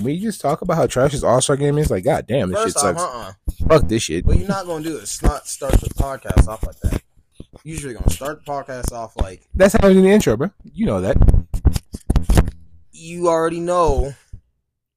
[0.00, 1.90] Can we just talk about how trash this All Star game is?
[1.90, 3.60] Like, god damn, this First shit off, sucks.
[3.62, 3.68] uh-uh.
[3.68, 4.24] Fuck this shit.
[4.24, 7.02] What you're not gonna do is not start the podcast off like that.
[7.64, 10.50] Usually gonna start the podcast off like That's how it's in the intro, bro.
[10.72, 11.18] You know that.
[12.92, 14.14] you already know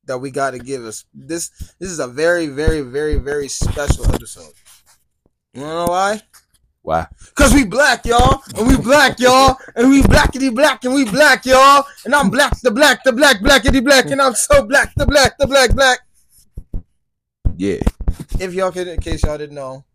[0.06, 1.50] that we got to give us this.
[1.80, 4.54] This is a very, very, very, very special episode.
[5.54, 6.22] You wanna know why?
[6.84, 7.08] Why?
[7.36, 11.46] Cause we black, y'all, and we black, y'all, and we blackity black, and we black,
[11.46, 15.06] y'all, and I'm black, the black, the black, blackity black, and I'm so black, the
[15.06, 16.00] black, the black, black.
[17.56, 17.80] Yeah.
[18.38, 19.86] If y'all could, in case y'all didn't know,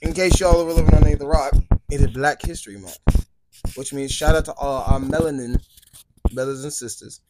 [0.00, 1.52] in case y'all were living underneath the rock,
[1.90, 3.26] it is Black History Month,
[3.74, 5.60] which means shout out to all our melanin
[6.32, 7.20] brothers and sisters,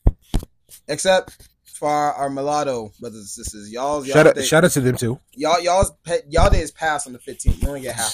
[0.89, 3.70] except for our, mulatto brothers and sisters.
[3.70, 5.20] Y'all, y'all, Shout out, shout out to them too.
[5.34, 5.92] y'all, y'all's
[6.28, 7.62] y'all day is passed on the 15th.
[7.62, 8.12] You only get half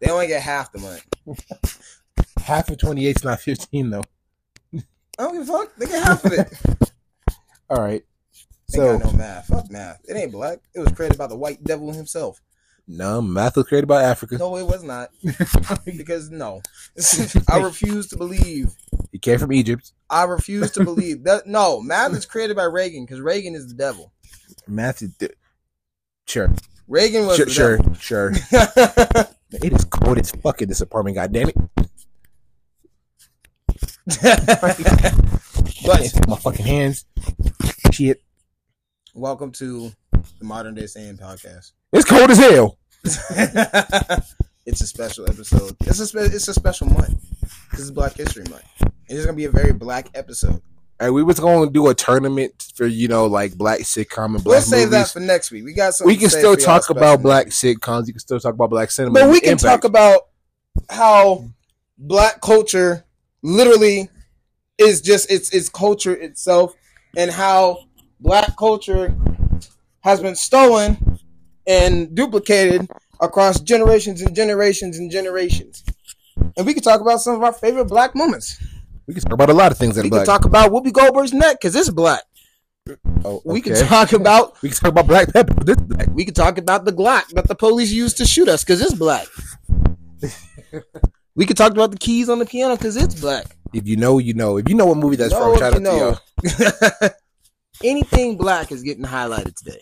[0.00, 1.04] they only get half the month.
[2.44, 4.02] Half of 28 is not 15 though.
[4.74, 4.80] I
[5.18, 5.76] don't give a fuck.
[5.76, 6.52] They get half of it.
[7.70, 8.02] All right.
[8.68, 9.46] They So, got no math.
[9.46, 10.00] Fuck math.
[10.08, 10.58] It ain't black.
[10.74, 12.40] It was created by the white devil himself.
[12.94, 14.36] No, math was created by Africa.
[14.38, 15.10] No, it was not.
[15.84, 16.60] because no,
[17.50, 18.72] I refuse to believe.
[19.10, 19.92] He came from Egypt.
[20.10, 21.46] I refuse to believe that.
[21.46, 24.12] No, math is created by Reagan because Reagan is the devil.
[24.68, 25.10] Math is.
[25.14, 25.28] Di-
[26.26, 26.52] sure.
[26.88, 27.94] Reagan was Sure, the sure, devil.
[27.94, 28.32] sure.
[29.54, 31.56] It is cold as fuck in this apartment, god damn it.
[35.84, 37.04] but my fucking hands.
[37.92, 38.22] Shit.
[39.14, 39.92] welcome to
[40.38, 41.72] the Modern Day Saying podcast.
[41.92, 42.78] It's cold as hell.
[44.64, 45.76] it's a special episode.
[45.80, 47.20] It's a spe- it's a special month.
[47.72, 48.62] This is Black History Month.
[48.80, 50.62] And It's gonna be a very black episode.
[51.00, 54.44] Hey, we was going to do a tournament for you know like black sitcom and
[54.44, 55.64] black We'll save that for next week.
[55.64, 56.06] We got some.
[56.06, 58.06] we can still talk about black sitcoms.
[58.06, 59.14] You can still talk about black cinema.
[59.14, 59.82] But we can impact.
[59.82, 60.28] talk about
[60.88, 61.46] how
[61.98, 63.04] black culture
[63.42, 64.10] literally
[64.78, 66.74] is just it's it's culture itself
[67.16, 67.78] and how
[68.20, 69.12] black culture
[70.02, 71.11] has been stolen
[71.66, 72.90] and duplicated
[73.20, 75.84] across generations and generations and generations.
[76.56, 78.60] And we can talk about some of our favorite black moments.
[79.06, 80.24] We can talk about a lot of things that We are black.
[80.26, 82.22] can talk about Whoopi Goldberg's neck because it's black.
[83.24, 85.54] oh, We can talk about We can talk about Black Pepper.
[85.64, 86.08] This black.
[86.12, 88.94] we can talk about the Glock that the police used to shoot us because it's
[88.94, 89.26] black.
[91.34, 93.56] we could talk about the keys on the piano because it's black.
[93.72, 94.58] If you know, you know.
[94.58, 96.60] If you know what movie that's Know from, shout you out to
[97.02, 97.10] y'all.
[97.84, 99.80] Anything black is getting highlighted today.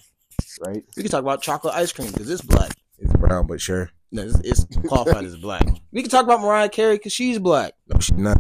[0.61, 0.85] Right?
[0.97, 2.73] We can talk about chocolate ice cream because it's black.
[2.99, 3.91] It's brown, but sure.
[4.13, 5.65] No, it's, it's qualified as black.
[5.93, 7.75] We can talk about Mariah Carey because she's black.
[7.89, 8.39] No, she's not.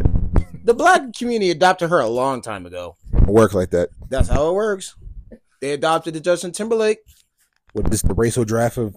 [0.64, 2.96] The black community adopted her a long time ago.
[3.26, 3.90] Work like that.
[4.08, 4.96] That's how it works.
[5.60, 6.98] They adopted the Justin Timberlake.
[7.72, 8.96] What is this, the racial draft of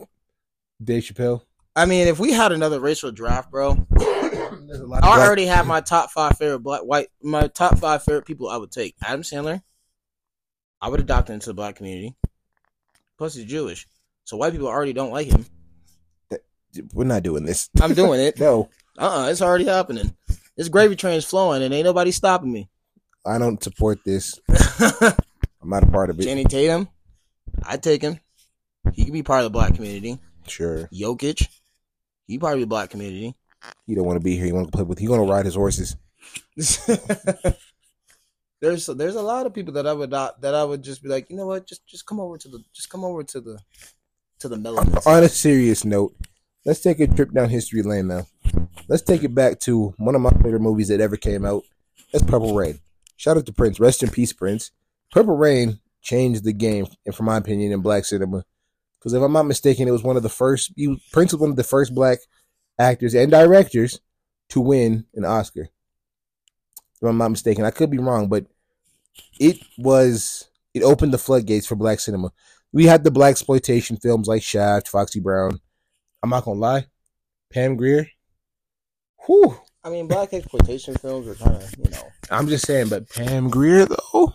[0.84, 1.42] Dave Chappelle?
[1.76, 3.86] I mean, if we had another racial draft, bro,
[4.74, 8.04] There's a lot I already have my top five favorite black white my top five
[8.04, 8.96] favorite people I would take.
[9.04, 9.62] Adam Sandler.
[10.82, 12.16] I would adopt into the black community.
[13.24, 13.88] Plus he's Jewish.
[14.26, 15.46] So white people already don't like him.
[16.94, 17.70] We're not doing this.
[17.82, 18.38] I'm doing it.
[18.40, 18.68] No,
[19.00, 20.14] Uh uh it's already happening.
[20.58, 22.70] This gravy train's flowing and ain't nobody stopping me.
[23.26, 24.38] I don't support this.
[24.50, 26.26] I'm not a part of it.
[26.26, 26.90] Channing Tatum,
[27.64, 28.20] I'd take him.
[28.92, 30.20] He could be part of the black community.
[30.46, 30.90] Sure.
[30.94, 31.48] Jokic,
[32.28, 33.38] he part of the black community.
[33.88, 34.48] He don't want to be here.
[34.48, 35.00] He want to play with.
[35.00, 35.96] He want to ride his horses.
[38.64, 41.10] there's there's a lot of people that I would not that I would just be
[41.10, 43.60] like, you know what, just just come over to the just come over to the
[44.40, 44.96] to the melon.
[45.06, 46.16] On a serious note,
[46.66, 48.26] let's take a trip down history lane now.
[48.88, 51.64] Let's take it back to one of my favorite movies that ever came out.
[52.14, 52.80] That's Purple Rain.
[53.18, 53.82] Shout out to Prince.
[53.82, 54.72] Rest in peace, Prince.
[55.12, 58.46] Purple Rain changed the game, and for my opinion, in black cinema.
[58.98, 60.72] Because if I'm not mistaken, it was one of the first.
[60.76, 62.20] You, Prince was one of the first black
[62.80, 64.00] actors and directors
[64.50, 65.70] to win an Oscar.
[67.02, 68.46] If I'm not mistaken, I could be wrong, but
[69.40, 70.50] it was.
[70.74, 72.32] It opened the floodgates for black cinema.
[72.72, 75.60] We had the blaxploitation films like Shaft, Foxy Brown.
[76.24, 76.88] I'm not gonna lie,
[77.52, 78.08] Pam Grier.
[79.26, 79.60] Whew.
[79.84, 82.08] I mean, blaxploitation films are kind of you know.
[82.32, 84.34] I'm just saying, but Pam Grier though.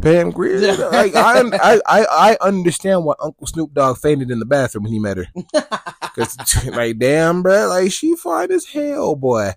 [0.00, 4.38] Pam Grier, though, like I, I, I, I understand why Uncle Snoop Dogg fainted in
[4.38, 5.26] the bathroom when he met her.
[6.14, 6.36] Cause
[6.66, 9.52] like, damn, bro, like she fine as hell, boy.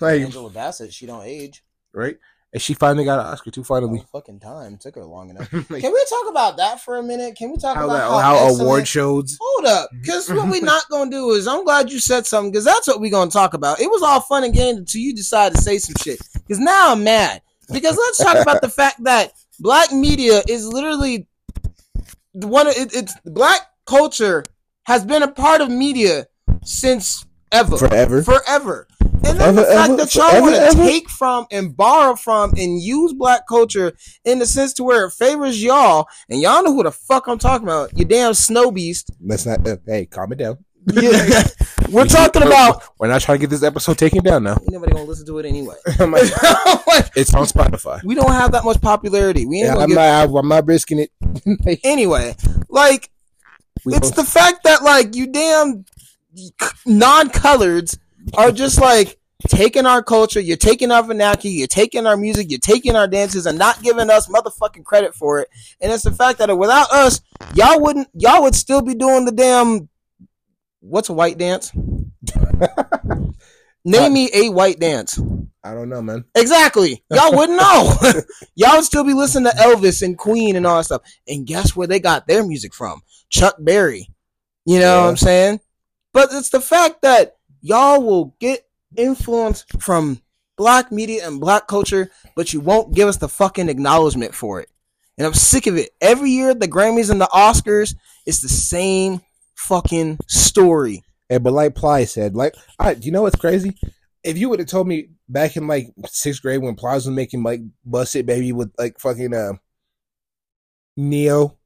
[0.00, 1.62] Like, Angela Bassett, she don't age.
[1.92, 2.16] right?
[2.52, 3.64] And she finally got an Oscar too.
[3.64, 5.52] Finally, No fucking time took her long enough.
[5.70, 7.34] Like, Can we talk about that for a minute?
[7.36, 9.36] Can we talk how about that, how, how award shows.
[9.40, 12.64] Hold up, because what we're not gonna do is I'm glad you said something because
[12.64, 13.80] that's what we're gonna talk about.
[13.80, 16.20] It was all fun and games until you decided to say some shit.
[16.34, 17.42] Because now I'm mad.
[17.72, 21.26] Because let's talk about the fact that black media is literally
[22.34, 22.68] the one.
[22.68, 24.44] It, it's black culture
[24.84, 26.28] has been a part of media
[26.62, 28.22] since ever, Forever.
[28.22, 28.86] forever.
[29.26, 32.80] And then the fact ever, that y'all want to take from and borrow from and
[32.82, 33.92] use black culture
[34.24, 37.38] in the sense to where it favors y'all, and y'all know who the fuck I'm
[37.38, 37.96] talking about.
[37.98, 39.10] You damn snow beast.
[39.24, 39.66] Let's not.
[39.66, 40.58] Uh, hey, calm it down.
[40.92, 41.42] Yeah.
[41.90, 42.82] We're talking about.
[42.98, 44.58] We're not trying to get this episode taken down now.
[44.68, 45.74] Nobody gonna listen to it anyway.
[45.98, 46.22] Like,
[47.16, 48.02] it's on Spotify.
[48.04, 49.46] we don't have that much popularity.
[49.46, 50.38] We ain't Yeah, I'm get not.
[50.38, 51.10] I'm not risking it.
[51.84, 52.34] Anyway.
[52.68, 53.10] Like
[53.84, 55.84] we it's both- the fact that like you damn
[56.84, 57.98] non-coloreds
[58.34, 59.18] are just like
[59.48, 63.46] taking our culture, you're taking our vernacular, you're taking our music, you're taking our dances,
[63.46, 65.48] and not giving us motherfucking credit for it.
[65.80, 67.20] And it's the fact that without us,
[67.54, 69.88] y'all wouldn't, y'all would still be doing the damn.
[70.80, 71.72] What's a white dance?
[73.84, 75.20] Name me a white dance.
[75.62, 76.24] I don't know, man.
[76.34, 77.02] Exactly.
[77.10, 78.22] Y'all wouldn't know.
[78.54, 81.02] y'all would still be listening to Elvis and Queen and all that stuff.
[81.26, 83.02] And guess where they got their music from?
[83.30, 84.08] Chuck Berry.
[84.66, 85.60] You know what I'm saying?
[86.12, 90.20] But it's the fact that y'all will get influence from
[90.56, 94.68] black media and black culture, but you won't give us the fucking acknowledgement for it.
[95.16, 95.90] And I'm sick of it.
[96.00, 97.96] Every year the Grammys and the Oscars,
[98.26, 99.22] it's the same
[99.54, 101.02] fucking story.
[101.28, 103.76] Hey, but like Plies said, like, I, you know what's crazy?
[104.22, 107.42] If you would have told me back in like sixth grade when Plies was making
[107.42, 109.52] like "Bust It Baby" with like fucking uh,
[110.96, 111.56] Ne-Yo,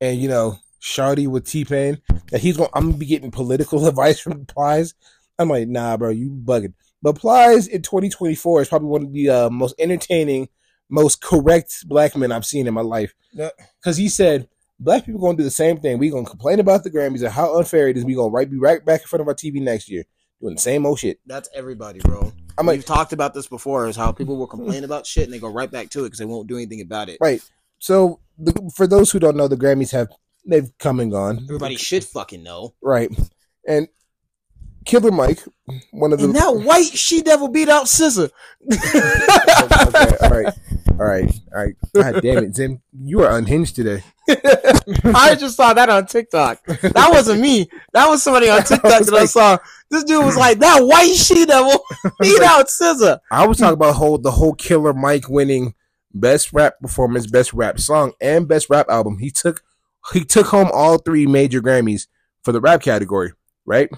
[0.00, 2.00] and you know Shawty with T Pain,
[2.30, 4.94] that he's going, to I'm gonna be getting political advice from Plies.
[5.38, 6.74] I'm like, nah, bro, you bugging.
[7.02, 10.48] But Plies in 2024 is probably one of the uh, most entertaining,
[10.88, 13.14] most correct black men I've seen in my life.
[13.32, 13.50] Yeah.
[13.80, 14.48] Because he said,
[14.80, 15.98] black people gonna do the same thing.
[15.98, 18.04] We gonna complain about the Grammys and how unfair it is.
[18.04, 20.04] We gonna right be right back in front of our TV next year
[20.40, 21.18] doing the same old shit.
[21.26, 22.32] That's everybody, bro.
[22.58, 25.32] I'm like, We've talked about this before, is how people will complain about shit and
[25.32, 27.18] they go right back to it because they won't do anything about it.
[27.20, 27.42] right.
[27.78, 30.08] So the, for those who don't know, the Grammys have
[30.46, 31.40] they've come and gone.
[31.44, 32.74] Everybody should fucking know.
[32.82, 33.10] right,
[33.66, 33.88] and
[34.86, 35.40] Killer Mike,
[35.90, 38.30] one of the And that white she devil beat out SZA.
[38.72, 40.54] okay, all right,
[40.98, 41.74] all right, all right.
[41.92, 44.02] God damn it, Zim, you are unhinged today.
[44.28, 46.64] I just saw that on TikTok.
[46.66, 47.68] That wasn't me.
[47.92, 49.58] That was somebody on TikTok that I saw.
[49.90, 51.84] This dude was like, that white she devil
[52.20, 53.18] beat out SZA.
[53.30, 55.74] I was talking about whole the whole Killer Mike winning
[56.14, 59.18] best rap performance, best rap song, and best rap album.
[59.18, 59.62] He took
[60.12, 62.06] he took home all three major Grammys
[62.44, 63.32] for the rap category.
[63.64, 63.90] Right.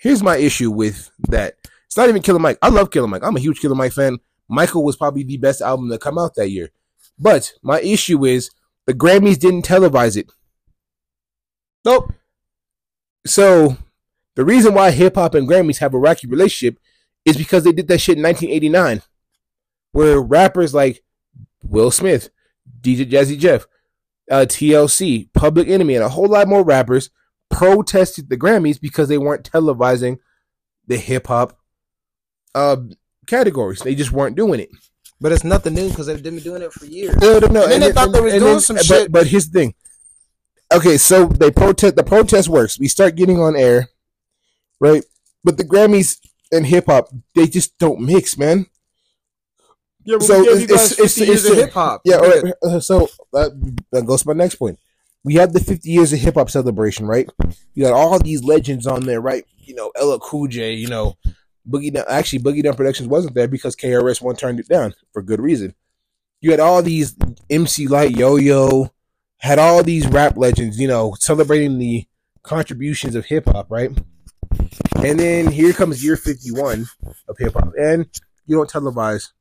[0.00, 1.56] Here's my issue with that.
[1.86, 2.56] It's not even Killer Mike.
[2.62, 3.22] I love Killer Mike.
[3.22, 4.18] I'm a huge Killer Mike fan.
[4.48, 6.70] Michael was probably the best album to come out that year.
[7.18, 8.50] But my issue is
[8.86, 10.32] the Grammys didn't televise it.
[11.84, 12.14] Nope.
[13.26, 13.76] So
[14.36, 16.80] the reason why hip hop and Grammys have a rocky relationship
[17.26, 19.02] is because they did that shit in 1989,
[19.92, 21.02] where rappers like
[21.62, 22.30] Will Smith,
[22.80, 23.66] DJ Jazzy Jeff,
[24.30, 27.10] uh, TLC, Public Enemy, and a whole lot more rappers
[27.50, 30.18] protested the Grammys because they weren't televising
[30.86, 31.58] the hip hop
[32.54, 32.76] uh,
[33.26, 33.80] categories.
[33.80, 34.70] They just weren't doing it.
[35.20, 37.14] But it's nothing new because they've been doing it for years.
[37.16, 37.62] No, no, no.
[37.64, 39.12] And then they thought they and doing some but, shit.
[39.12, 39.74] But here's the thing.
[40.72, 41.96] Okay, so they protest.
[41.96, 42.78] The protest works.
[42.78, 43.88] We start getting on air,
[44.80, 45.04] right?
[45.44, 46.18] But the Grammys
[46.52, 48.66] and hip hop, they just don't mix, man.
[50.04, 52.00] Yeah, but So gave it's- it's- it's- hip hop.
[52.04, 52.16] Yeah.
[52.16, 52.54] All right.
[52.62, 54.78] uh, So that, that goes to my next point.
[55.22, 57.28] We have the 50 years of hip hop celebration, right?
[57.74, 59.44] You got all these legends on there, right?
[59.58, 61.16] You know, LL Cool J, you know,
[61.68, 62.04] Boogie Down.
[62.08, 65.74] Actually, Boogie Down Productions wasn't there because KRS One turned it down for good reason.
[66.40, 67.14] You had all these
[67.50, 68.92] MC Lyte, Yo Yo,
[69.38, 72.06] had all these rap legends, you know, celebrating the
[72.42, 73.90] contributions of hip hop, right?
[74.96, 76.86] And then here comes year 51
[77.28, 78.06] of hip hop, and
[78.46, 79.32] you don't televise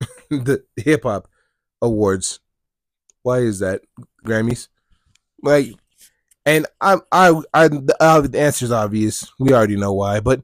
[0.30, 1.28] the hip hop
[1.80, 2.40] awards.
[3.22, 3.82] Why is that
[4.24, 4.68] Grammys?
[5.42, 5.74] Like,
[6.46, 9.30] and I, I, I, the, uh, the answer's obvious.
[9.38, 10.42] We already know why, but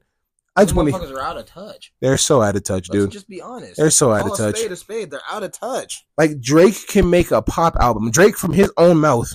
[0.55, 1.15] I just want to.
[1.15, 1.91] are out of touch.
[1.99, 3.11] They're so out of touch, Let's dude.
[3.11, 3.75] just be honest.
[3.77, 4.57] They're so out Call of a touch.
[4.59, 5.11] spade a spade.
[5.11, 6.05] They're out of touch.
[6.17, 8.09] Like Drake can make a pop album.
[8.11, 9.33] Drake from his own mouth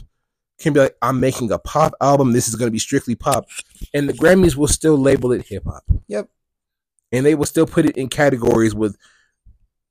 [0.58, 2.32] can be like, "I'm making a pop album.
[2.32, 3.46] This is going to be strictly pop,"
[3.92, 5.84] and the Grammys will still label it hip hop.
[6.08, 6.28] Yep.
[7.12, 8.96] And they will still put it in categories with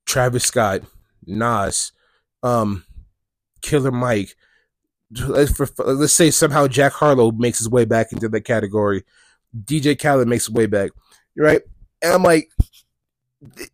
[0.06, 0.82] Travis Scott,
[1.28, 1.92] Nas,
[2.42, 2.86] um,
[3.62, 4.36] Killer Mike.
[5.56, 9.04] For, let's say somehow Jack Harlow makes his way back into that category.
[9.56, 10.92] DJ Khaled makes his way back,
[11.36, 11.62] right?
[12.02, 12.52] And I'm like,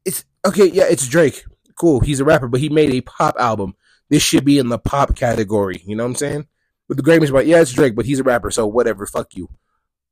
[0.05, 0.67] it's okay.
[0.67, 1.43] Yeah, it's Drake.
[1.77, 1.99] Cool.
[1.99, 3.75] He's a rapper, but he made a pop album.
[4.09, 5.81] This should be in the pop category.
[5.85, 6.47] You know what I'm saying?
[6.87, 9.05] But the Grammys, like, yeah, it's Drake, but he's a rapper, so whatever.
[9.05, 9.49] Fuck you.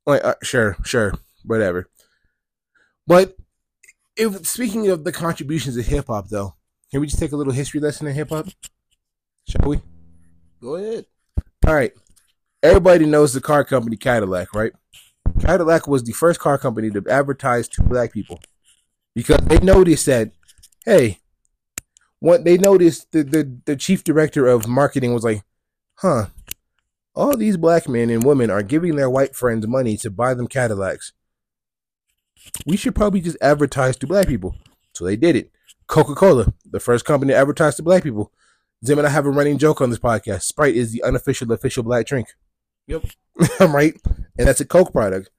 [0.05, 1.13] Like, uh, sure, sure,
[1.45, 1.89] whatever.
[3.07, 3.37] But
[4.17, 6.55] if speaking of the contributions of hip hop, though,
[6.91, 8.47] can we just take a little history lesson in hip hop?
[9.47, 9.81] Shall we?
[10.61, 11.05] Go ahead.
[11.65, 11.93] All right.
[12.61, 14.73] Everybody knows the car company Cadillac, right?
[15.39, 18.39] Cadillac was the first car company to advertise to black people
[19.15, 20.31] because they noticed that,
[20.85, 21.19] hey,
[22.19, 25.43] what they noticed the, the the chief director of marketing was like,
[25.95, 26.27] huh,
[27.15, 30.47] all these black men and women are giving their white friends money to buy them
[30.47, 31.13] Cadillacs.
[32.65, 34.55] We should probably just advertise to black people.
[34.93, 35.51] So they did it.
[35.87, 38.31] Coca Cola, the first company to advertise to black people.
[38.85, 40.43] Zim and I have a running joke on this podcast.
[40.43, 42.27] Sprite is the unofficial official black drink.
[42.87, 43.05] Yep.
[43.59, 43.95] I'm right?
[44.37, 45.29] And that's a Coke product.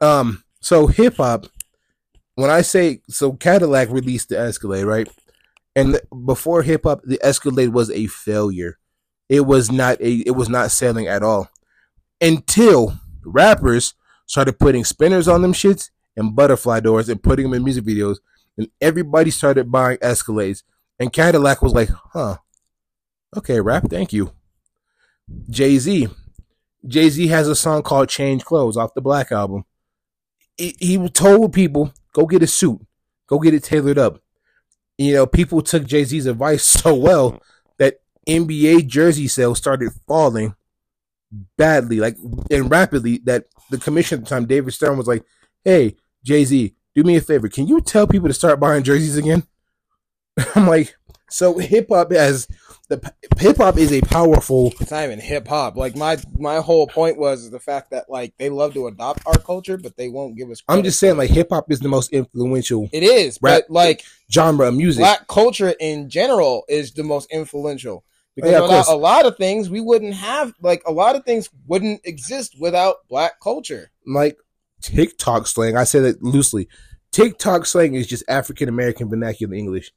[0.00, 1.46] Um, so hip hop,
[2.36, 5.08] when I say so Cadillac released the Escalade, right?
[5.74, 8.78] And before hip hop, the Escalade was a failure.
[9.28, 11.48] It was not a it was not selling at all.
[12.20, 13.94] Until rappers
[14.26, 18.18] started putting spinners on them shits and butterfly doors and putting them in music videos.
[18.56, 20.62] And everybody started buying Escalades.
[21.00, 22.36] And Cadillac was like, huh.
[23.36, 24.32] Okay, rap, thank you.
[25.48, 26.08] Jay Z.
[26.86, 29.64] Jay Z has a song called Change Clothes off the Black album.
[30.58, 32.80] He, told people, go get a suit,
[33.26, 34.20] go get it tailored up.
[34.98, 37.40] You know, people took Jay Z's advice so well
[37.78, 40.54] that NBA jersey sales started falling
[41.56, 42.16] badly, like
[42.50, 43.18] and rapidly.
[43.24, 45.24] That the commission at the time, David Stern, was like,
[45.64, 47.48] "Hey, Jay Z, do me a favor.
[47.48, 49.44] Can you tell people to start buying jerseys again?"
[50.54, 50.94] I'm like,
[51.30, 52.46] so hip hop has
[53.00, 54.72] the hip hop is a powerful.
[54.80, 55.76] It's not even hip hop.
[55.76, 59.38] Like my my whole point was the fact that like they love to adopt our
[59.38, 60.62] culture, but they won't give us.
[60.68, 64.04] I'm just saying, like hip hop is the most influential it is, Rap- but like
[64.30, 65.00] genre of music.
[65.02, 68.04] black culture in general is the most influential.
[68.04, 71.24] Oh, because Yeah, without a lot of things, we wouldn't have like a lot of
[71.24, 73.90] things wouldn't exist without black culture.
[74.06, 74.38] like
[74.82, 75.76] TikTok slang.
[75.76, 76.68] I say that loosely.
[77.12, 79.92] TikTok slang is just African American vernacular English,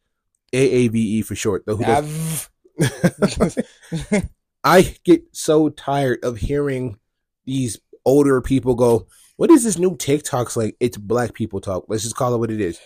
[0.53, 1.63] AAVE E for short.
[1.65, 2.49] Though who Av-
[4.63, 6.97] I get so tired of hearing
[7.45, 10.75] these older people go, "What is this new TikTok like?
[10.79, 11.85] It's black people talk.
[11.87, 12.79] Let's just call it what it is,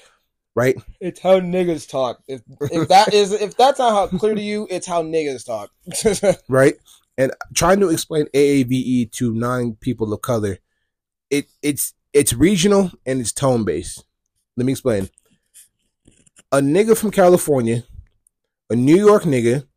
[0.55, 0.75] right?
[1.00, 2.22] it's how niggas talk.
[2.27, 5.72] If if that is if that's not how clear to you, it's how niggas talk.
[6.50, 6.75] right?
[7.17, 10.60] And trying to explain AAVE to non people of color,
[11.29, 14.03] it it's it's regional and it's tone based.
[14.58, 15.10] Let me explain.
[16.51, 17.84] A nigga from California,
[18.69, 19.67] a New York nigga,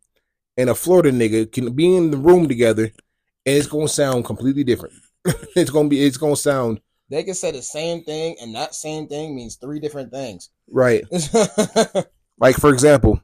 [0.56, 4.64] and a Florida nigga can be in the room together, and it's gonna sound completely
[4.64, 4.94] different.
[5.56, 6.80] it's gonna be it's gonna sound
[7.12, 10.50] they can say the same thing, and that same thing means three different things.
[10.68, 11.04] right.
[12.38, 13.20] Like for example,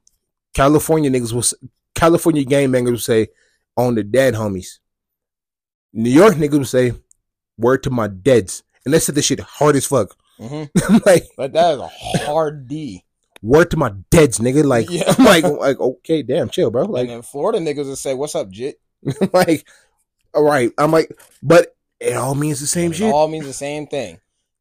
[0.55, 1.59] California niggas will
[1.95, 3.29] California gangbangers will say
[3.77, 4.79] on the dead homies.
[5.93, 6.93] New York niggas will say
[7.57, 10.17] word to my deads, and they said this shit hard as fuck.
[10.39, 13.05] hmm I'm like But that is a hard D.
[13.43, 14.65] word to my deads, nigga.
[14.65, 15.15] Like Yeah.
[15.19, 16.85] I'm like like okay, damn, chill, bro.
[16.85, 18.81] and Like then Florida niggas will say, "What's up, jit?"
[19.33, 19.67] Like
[20.35, 20.71] all right.
[20.79, 21.11] I'm like,
[21.43, 23.13] but it all means the same It shit.
[23.13, 24.21] all means the same thing.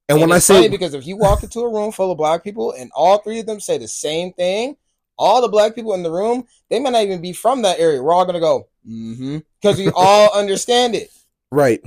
[0.10, 2.72] and when I say because if you walk into a room full of black people
[2.72, 4.78] and all three of them say the same thing,
[5.18, 8.02] all the black people in the room, they might not even be from that area.
[8.02, 11.10] We're all gonna go, mm-hmm, because we all understand it.
[11.52, 11.82] right,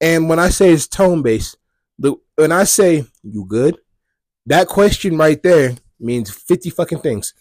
[0.00, 1.56] and when I say it's tone based,
[1.98, 3.78] the when I say you good,
[4.46, 7.34] that question right there means fifty fucking things.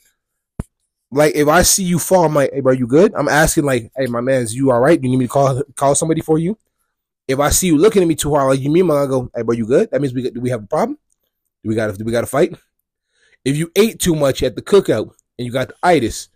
[1.12, 3.14] Like if I see you fall, I'm like, hey bro, you good?
[3.16, 5.00] I'm asking like, hey my man, is you all right?
[5.00, 6.58] Do you need me to call call somebody for you?
[7.28, 9.44] If I see you looking at me too hard, like you mean, I go, hey
[9.44, 9.90] bro, you good?
[9.92, 10.98] That means we do we have a problem?
[11.64, 12.56] Do we got do we got to fight?
[13.46, 16.30] If you ate too much at the cookout and you got the itis,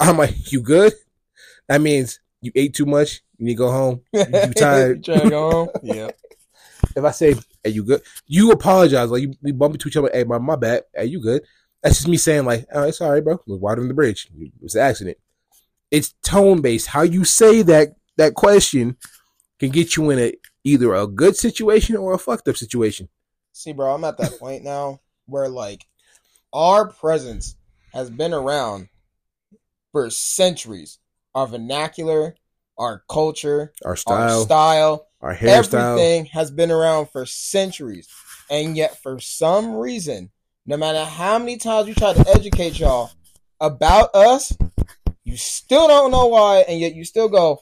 [0.00, 0.92] I'm like, you good?
[1.68, 3.22] That means you ate too much.
[3.38, 4.02] You need to go home.
[4.12, 5.04] You tired?
[5.04, 5.68] Trying to go home?
[5.82, 6.10] Yeah.
[6.94, 9.10] If I say, "Hey, you good?" You apologize.
[9.10, 10.10] Like you, we bump into each other.
[10.12, 10.84] Hey, my, my bad.
[10.94, 11.42] Hey, you good?
[11.82, 13.40] That's just me saying, like, oh, it's all right, bro.
[13.46, 14.28] We're on the bridge.
[14.38, 15.18] It was an accident.
[15.90, 16.88] It's tone based.
[16.88, 18.96] How you say that that question
[19.60, 23.08] can get you in a either a good situation or a fucked up situation.
[23.52, 25.84] See, bro, I'm at that point now where like
[26.52, 27.56] our presence
[27.92, 28.88] has been around
[29.92, 30.98] for centuries.
[31.34, 32.34] Our vernacular,
[32.78, 35.92] our culture, Our our style, style, our hairstyle.
[35.92, 38.08] everything has been around for centuries.
[38.50, 40.30] And yet, for some reason,
[40.66, 43.10] no matter how many times we try to educate y'all
[43.60, 44.56] about us,
[45.24, 47.60] you still don't know why, and yet you still go,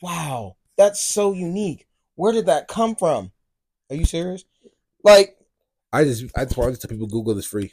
[0.00, 1.86] wow, that's so unique.
[2.14, 3.32] Where did that come from?
[3.90, 4.44] Are you serious?
[5.02, 5.36] Like,
[5.92, 7.72] I just I just wanted to tell people Google is free.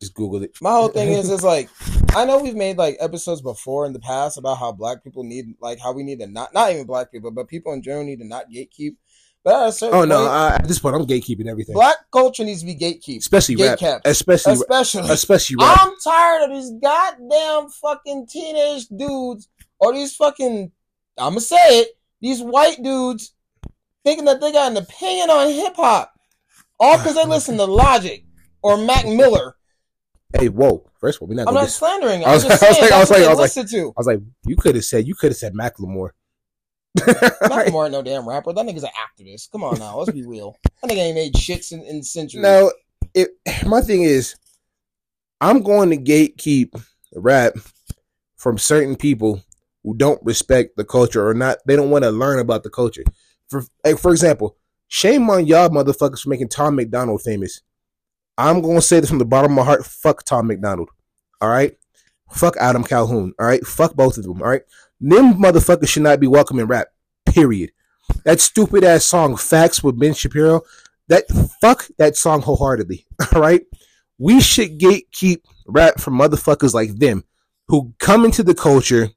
[0.00, 0.56] Just Google it.
[0.60, 1.70] my whole thing is, is like,
[2.14, 5.54] I know we've made like episodes before in the past about how black people need,
[5.60, 8.20] like, how we need to not, not even black people, but people in general need
[8.20, 8.96] to not gatekeep.
[9.46, 10.16] But at a certain Oh no!
[10.18, 13.18] point, I, at this point, I'm gatekeeping everything, black culture needs to be gatekeep.
[13.18, 15.78] especially rap, especially Especially, especially rap.
[15.82, 19.48] I'm tired of these goddamn fucking teenage dudes
[19.78, 20.72] or these fucking,
[21.16, 23.34] I'm gonna say it, these white dudes
[24.04, 26.12] thinking that they got an opinion on hip hop,
[26.80, 28.24] all because they ah, listen to Logic
[28.62, 29.54] or Mac Miller.
[30.36, 30.90] Hey, whoa!
[30.98, 31.46] First of all, we're not.
[31.46, 32.24] I'm not get, slandering.
[32.24, 33.78] I was- just I was saying like- I was like- I was like- to.
[33.86, 36.10] I was like, you could have said you could have said Mac Macklemore.
[36.96, 38.52] Macklemore ain't no damn rapper.
[38.52, 39.50] That nigga's an activist.
[39.52, 40.56] Come on now, let's be real.
[40.82, 42.42] That nigga ain't made shits in, in centuries.
[42.42, 42.72] No,
[43.14, 43.30] it.
[43.66, 44.36] My thing is,
[45.40, 46.82] I'm going to gatekeep
[47.14, 47.54] rap
[48.36, 49.42] from certain people
[49.82, 51.58] who don't respect the culture or not.
[51.66, 53.04] They don't want to learn about the culture.
[53.48, 54.56] For like, for example,
[54.88, 57.62] shame on y'all motherfuckers for making Tom MacDonald famous.
[58.38, 59.86] I'm going to say this from the bottom of my heart.
[59.86, 60.90] Fuck Tom MacDonald.
[61.40, 61.76] All right.
[62.30, 63.32] Fuck Adam Calhoun.
[63.38, 63.64] All right.
[63.64, 64.42] Fuck both of them.
[64.42, 64.62] All right.
[65.00, 66.88] Them motherfuckers should not be welcome in rap.
[67.26, 67.72] Period.
[68.24, 70.62] That stupid ass song "Facts" with Ben Shapiro.
[71.08, 71.24] That
[71.60, 73.06] fuck that song wholeheartedly.
[73.34, 73.62] All right.
[74.18, 77.24] We should gatekeep rap from motherfuckers like them
[77.68, 79.10] who come into the culture,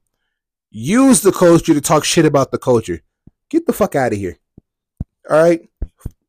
[0.70, 3.02] use the culture to talk shit about the culture.
[3.50, 4.38] Get the fuck out of here.
[5.30, 5.70] All right.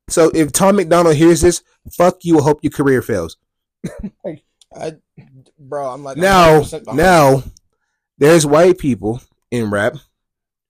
[0.09, 2.39] So if Tom MacDonald hears this, fuck you.
[2.39, 3.37] I hope your career fails.
[4.75, 4.97] I,
[5.59, 7.43] bro, I'm like Now, 100% behind now,
[8.19, 9.97] there's white people in rap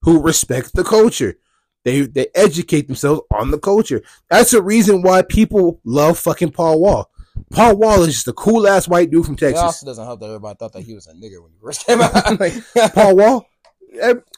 [0.03, 1.37] who respect the culture.
[1.85, 4.03] They they educate themselves on the culture.
[4.29, 7.11] That's the reason why people love fucking Paul Wall.
[7.51, 9.47] Paul Wall is just a cool ass white dude from you.
[9.49, 9.63] It Texas.
[9.63, 12.01] also doesn't help that everybody thought that he was a nigger when he first came
[12.01, 12.13] out.
[12.41, 13.47] Like, Paul Wall.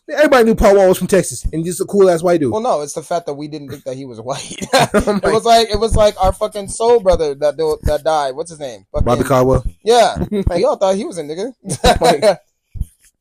[0.09, 2.53] Everybody knew Paul Wall was from Texas and just a cool ass white dude.
[2.53, 4.41] well, no, it's the fact that we didn't think that he was white.
[4.73, 8.35] It was like it was like our fucking soul brother that that died.
[8.35, 8.87] What's his name?
[8.93, 9.65] Fucking- Bobby Caldwell.
[9.85, 11.53] Yeah, Like- we all thought he was a nigga.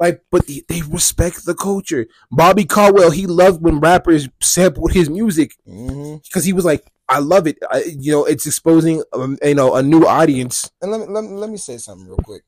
[0.02, 2.08] Like- but they, they respect the culture.
[2.32, 7.46] Bobby Caldwell, he loved when rappers sampled his music because he was like, I love
[7.46, 7.58] it.
[7.70, 10.72] I, you know, it's exposing, um, you know, a new audience.
[10.82, 12.44] And let me, let me let me say something real quick.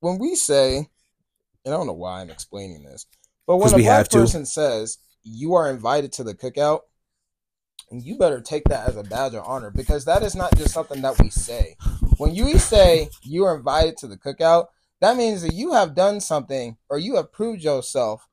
[0.00, 0.76] When we say,
[1.64, 3.04] and I don't know why I'm explaining this,
[3.46, 4.18] but when a black have to.
[4.18, 6.80] person says you are invited to the cookout,
[7.90, 10.72] and you better take that as a badge of honor because that is not just
[10.72, 11.76] something that we say.
[12.16, 14.66] When you say you are invited to the cookout,
[15.00, 18.28] that means that you have done something or you have proved yourself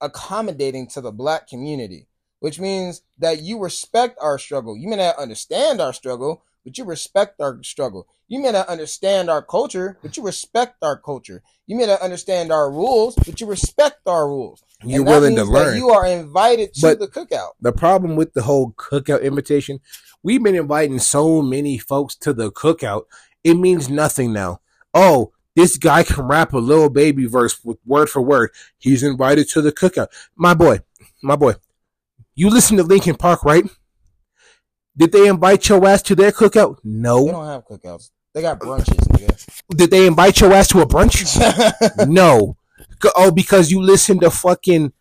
[0.00, 2.06] accommodating to the black community,
[2.40, 4.76] which means that you respect our struggle.
[4.76, 8.06] You may not understand our struggle, but you respect our struggle.
[8.28, 11.42] You may not understand our culture, but you respect our culture.
[11.66, 14.62] You may not understand our rules, but you respect our rules.
[14.82, 15.76] And You're willing to learn.
[15.76, 17.52] You are invited to But- the cookout.
[17.60, 19.80] the problem with the whole cookout invitation,
[20.22, 23.04] we've been inviting so many folks to the cookout.
[23.44, 24.60] It means nothing now.
[24.92, 28.50] Oh, this guy can rap a little baby verse with word for word.
[28.78, 30.08] He's invited to the cookout.
[30.36, 30.80] My boy,
[31.22, 31.54] my boy,
[32.36, 33.64] you listen to Linkin Park, right?
[34.96, 36.76] Did they invite your ass to their cookout?
[36.84, 37.26] They No.
[37.26, 38.10] don't have cookouts.
[38.34, 39.60] They got brunches, nigga.
[39.70, 41.26] Did they invite your ass to a brunch?
[42.08, 42.56] no.
[43.16, 44.92] Oh, because you listen to fucking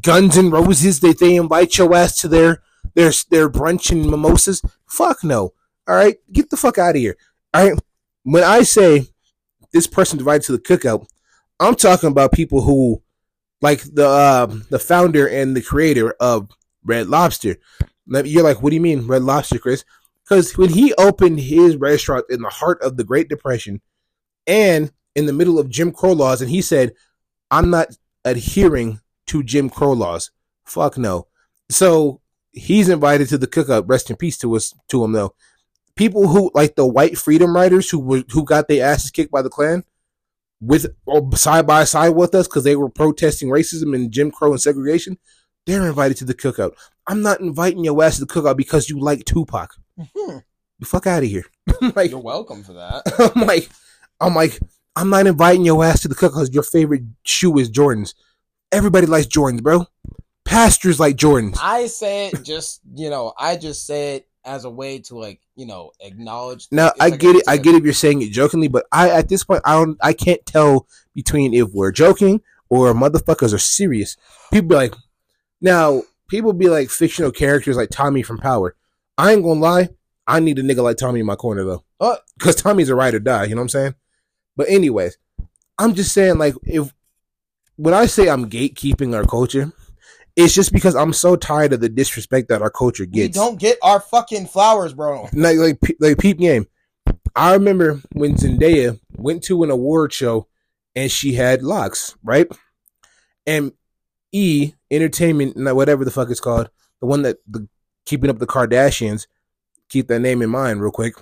[0.00, 2.62] Guns and Roses, that they invite your ass to their
[2.94, 4.62] their their brunch and mimosas?
[4.86, 5.54] Fuck no.
[5.88, 7.16] All right, get the fuck out of here.
[7.54, 7.78] All right.
[8.24, 9.08] When I say
[9.72, 11.06] this person invited to the cookout,
[11.58, 13.02] I'm talking about people who,
[13.60, 16.50] like the uh, the founder and the creator of
[16.84, 17.56] Red Lobster.
[18.06, 19.84] You're like, what do you mean Red Lobster, Chris?
[20.24, 23.80] Because when he opened his restaurant in the heart of the Great Depression
[24.46, 26.94] and in the middle of Jim Crow laws, and he said,
[27.50, 27.88] I'm not
[28.24, 30.30] adhering to Jim Crow laws.
[30.64, 31.28] Fuck no.
[31.70, 32.20] So
[32.52, 33.88] he's invited to the cookout.
[33.88, 35.34] Rest in peace to us to him though.
[35.96, 39.42] People who like the white freedom riders who were who got their asses kicked by
[39.42, 39.84] the Klan
[40.60, 44.52] with or side by side with us because they were protesting racism and Jim Crow
[44.52, 45.18] and segregation.
[45.66, 46.72] They're invited to the cookout.
[47.06, 49.74] I'm not inviting your ass to the cookout because you like Tupac.
[49.98, 50.38] Hmm.
[50.78, 51.44] The fuck out of here.
[51.94, 53.32] like You're welcome for that.
[53.36, 53.68] I'm like,
[54.20, 54.58] I'm like,
[54.96, 58.14] I'm not inviting your ass to the cookout because your favorite shoe is Jordans.
[58.70, 59.86] Everybody likes Jordans, bro.
[60.44, 61.58] Pastors like Jordans.
[61.60, 65.40] I say it just, you know, I just say it as a way to like,
[65.56, 66.68] you know, acknowledge.
[66.70, 67.44] Now I like get it.
[67.48, 69.96] I get if you're saying it jokingly, but I at this point I don't.
[70.02, 74.16] I can't tell between if we're joking or motherfuckers are serious.
[74.50, 74.94] People be like,
[75.60, 78.74] now people be like fictional characters like Tommy from Power.
[79.18, 79.90] I ain't gonna lie.
[80.26, 83.14] I need a nigga like Tommy in my corner though, Uh, because Tommy's a ride
[83.14, 83.44] or die.
[83.44, 83.94] You know what I'm saying?
[84.56, 85.18] But anyways,
[85.78, 86.92] I'm just saying like if
[87.76, 89.72] when I say I'm gatekeeping our culture,
[90.36, 93.36] it's just because I'm so tired of the disrespect that our culture gets.
[93.36, 95.28] we don't get our fucking flowers, bro.
[95.32, 96.66] like like like peep game.
[97.34, 100.46] I remember when Zendaya went to an award show
[100.94, 102.46] and she had locks, right?
[103.46, 103.72] And
[104.32, 107.68] E Entertainment, whatever the fuck it's called, the one that the
[108.04, 109.26] keeping up the Kardashians,
[109.88, 111.14] keep that name in mind real quick.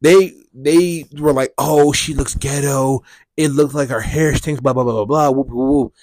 [0.00, 3.02] They they were like, oh, she looks ghetto.
[3.36, 4.60] It looks like her hair stinks.
[4.60, 5.30] Blah blah blah blah blah.
[5.30, 5.94] Whoop, whoop, whoop.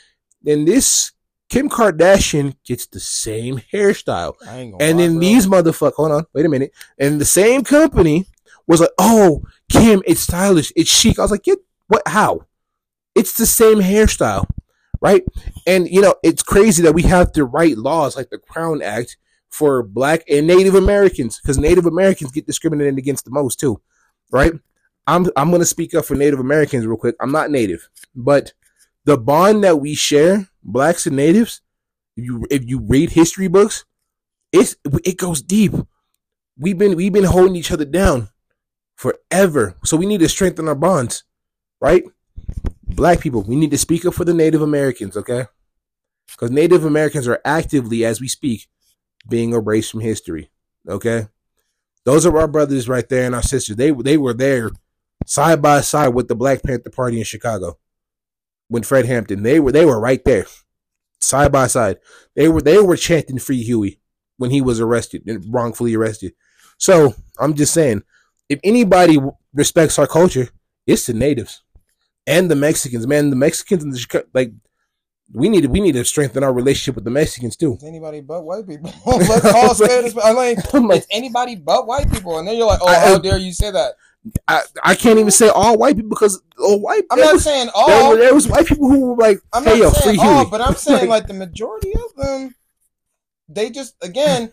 [0.41, 1.11] Then this
[1.49, 4.35] Kim Kardashian gets the same hairstyle.
[4.71, 6.71] Gonna And then these motherfuckers, hold on, wait a minute.
[6.99, 8.27] And the same company
[8.67, 11.17] was like, oh, Kim, it's stylish, it's chic.
[11.17, 11.55] I was like, yeah,
[11.87, 12.45] what, how?
[13.15, 14.47] It's the same hairstyle,
[15.01, 15.23] right?
[15.65, 19.17] And, you know, it's crazy that we have to write laws like the Crown Act
[19.49, 23.81] for black and Native Americans because Native Americans get discriminated against the most too,
[24.31, 24.53] right?
[25.07, 27.15] I'm, I'm going to speak up for Native Americans real quick.
[27.19, 28.53] I'm not Native, but
[29.05, 31.61] the bond that we share, blacks and natives,
[32.15, 33.85] if you, if you read history books,
[34.51, 35.73] it's it goes deep.
[36.57, 38.29] We've been we've been holding each other down
[38.95, 39.77] forever.
[39.83, 41.23] So we need to strengthen our bonds,
[41.79, 42.03] right?
[42.83, 45.45] Black people, we need to speak up for the Native Americans, okay?
[46.31, 48.67] Because Native Americans are actively, as we speak,
[49.27, 50.49] being erased from history.
[50.87, 51.27] Okay,
[52.03, 53.75] those are our brothers right there and our sisters.
[53.75, 54.71] They they were there
[55.25, 57.77] side by side with the Black Panther Party in Chicago
[58.69, 59.43] when Fred Hampton.
[59.43, 60.45] They were they were right there,
[61.19, 61.97] side by side.
[62.35, 63.99] They were they were chanting "Free Huey"
[64.37, 66.33] when he was arrested and wrongfully arrested.
[66.77, 68.03] So I'm just saying,
[68.47, 69.19] if anybody
[69.53, 70.49] respects our culture,
[70.87, 71.61] it's the natives
[72.25, 73.05] and the Mexicans.
[73.05, 74.53] Man, the Mexicans and the like
[75.33, 77.73] we need to we need to strengthen our relationship with the Mexicans too.
[77.73, 78.93] It's anybody but white people.
[79.05, 80.23] Let's call spade a.
[80.25, 82.95] I'm like, I'm like, it's anybody but white people, and then you're like, oh, I-
[83.09, 83.93] how dare you say that?
[84.47, 87.03] I, I can't even say all white people because all white.
[87.11, 88.09] I'm not was, saying there, all.
[88.11, 90.39] were, there was white people who were like, I'm "Hey not yo, saying free all,
[90.41, 92.55] Huey." but I'm saying Like- like the majority of them,
[93.47, 94.51] they just again,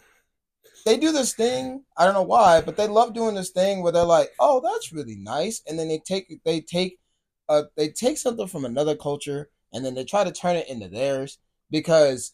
[0.84, 1.82] they do this thing.
[1.96, 4.92] I don't know why, but they love doing this thing where they're like, "Oh, that's
[4.92, 6.98] really nice," and then they take they take
[7.48, 10.88] uh they take something from another culture and then they try to turn it into
[10.88, 11.38] theirs
[11.70, 12.32] because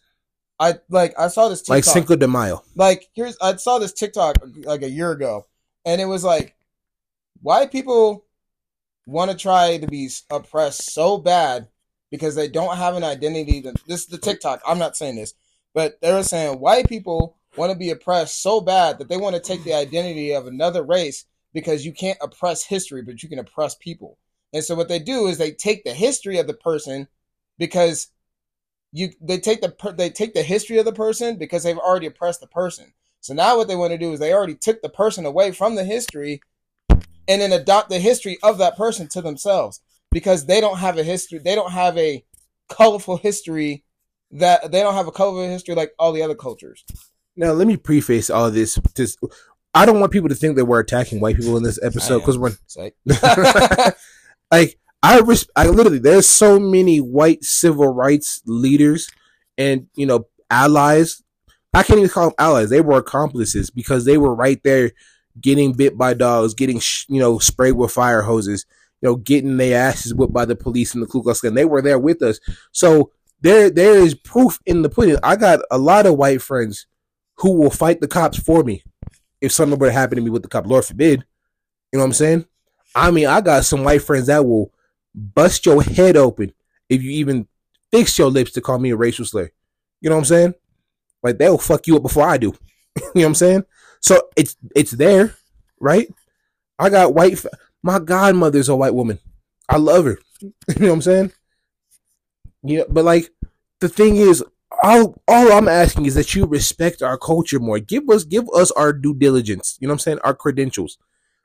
[0.61, 2.63] I like I saw this TikTok like Cinco de Mayo.
[2.77, 5.47] like here's I saw this TikTok like a year ago,
[5.85, 6.55] and it was like
[7.43, 8.25] white people
[9.07, 11.69] want to try to be oppressed so bad
[12.11, 13.61] because they don't have an identity.
[13.87, 14.63] This is the TikTok.
[14.67, 15.35] I'm not saying this,
[15.75, 19.41] but they're saying white people want to be oppressed so bad that they want to
[19.41, 23.75] take the identity of another race because you can't oppress history, but you can oppress
[23.75, 24.19] people.
[24.53, 27.09] And so what they do is they take the history of the person
[27.59, 28.09] because
[28.93, 32.41] you they take the they take the history of the person because they've already oppressed
[32.41, 32.93] the person.
[33.21, 35.75] So now what they want to do is they already took the person away from
[35.75, 36.43] the history
[37.29, 39.81] and then adopt the history of that person to themselves
[40.11, 42.25] because they don't have a history they don't have a
[42.69, 43.85] colorful history
[44.33, 46.85] that they don't have a colorful history like all the other cultures.
[47.37, 48.79] Now let me preface all this.
[48.95, 49.19] Just,
[49.75, 52.39] I don't want people to think that we're attacking white people in this episode because
[52.39, 52.53] we're
[54.51, 59.09] like I res- I literally there's so many white civil rights leaders
[59.57, 61.23] and you know allies.
[61.75, 62.69] I can't even call them allies.
[62.69, 64.93] They were accomplices because they were right there
[65.41, 68.67] getting bit by dogs, getting sh- you know sprayed with fire hoses,
[69.01, 71.55] you know getting their asses whipped by the police and the Ku Klux Klan.
[71.55, 72.41] They were there with us.
[72.73, 75.17] So there there is proof in the pudding.
[75.23, 76.87] I got a lot of white friends
[77.37, 78.85] who will fight the cops for me
[79.41, 80.67] if something were to happen to me with the cop.
[80.67, 81.25] Lord forbid.
[81.93, 82.47] You know what I'm saying?
[82.95, 84.73] I mean, I got some white friends that will
[85.15, 86.53] bust your head open
[86.89, 87.49] if you even
[87.91, 89.51] fix your lips to call me a racial slur.
[90.01, 90.55] You know what I'm saying?
[91.23, 92.55] Like they'll fuck you up before I do.
[92.97, 93.65] you know what I'm saying?
[94.03, 95.35] So it's it's there,
[95.81, 96.13] right?
[96.79, 97.39] I got white.
[97.39, 99.21] fa- My godmother's a white woman.
[99.69, 100.19] I love her.
[100.43, 101.33] you know what I'm saying?
[102.63, 103.31] Yeah, but like
[103.81, 104.45] the thing is,
[104.83, 107.79] all all I'm asking is that you respect our culture more.
[107.79, 109.79] Give us give us our due diligence.
[109.81, 110.19] You know what I'm saying?
[110.25, 110.99] Our credentials.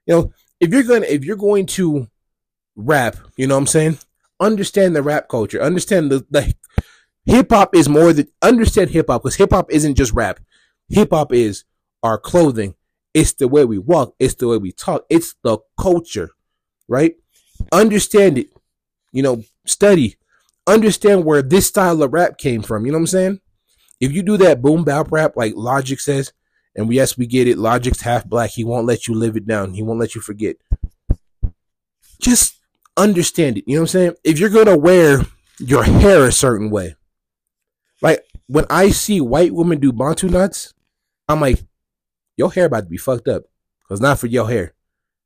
[0.05, 2.07] You know, if you're gonna if you're going to
[2.75, 3.99] rap, you know what I'm saying?
[4.39, 5.61] Understand the rap culture.
[5.61, 6.53] Understand the, the
[7.25, 10.39] hip hop is more than understand hip hop because hip hop isn't just rap.
[10.89, 11.65] Hip hop is
[12.03, 12.75] our clothing.
[13.13, 14.13] It's the way we walk.
[14.19, 15.05] It's the way we talk.
[15.09, 16.29] It's the culture,
[16.87, 17.15] right?
[17.71, 18.49] Understand it.
[19.11, 20.17] You know, study.
[20.67, 22.85] Understand where this style of rap came from.
[22.85, 23.39] You know what I'm saying?
[23.99, 26.33] If you do that boom bap rap like Logic says,
[26.75, 27.57] and yes, we get it.
[27.57, 28.51] Logic's half black.
[28.51, 29.73] He won't let you live it down.
[29.73, 30.57] He won't let you forget.
[32.21, 32.55] Just
[32.95, 33.63] understand it.
[33.65, 34.13] You know what I'm saying?
[34.23, 35.21] If you're gonna wear
[35.59, 36.95] your hair a certain way,
[38.01, 40.73] like when I see white women do bantu knots,
[41.27, 41.63] I'm like,
[42.37, 43.43] your hair about to be fucked up.
[43.87, 44.73] Cause not for your hair.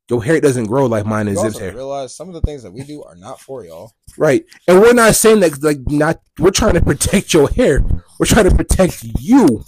[0.09, 1.73] Your hair doesn't grow like mine and you Zip's hair.
[1.73, 3.93] realize some of the things that we do are not for y'all.
[4.17, 4.45] Right.
[4.67, 7.81] And we're not saying that like not we're trying to protect your hair.
[8.19, 9.63] We're trying to protect you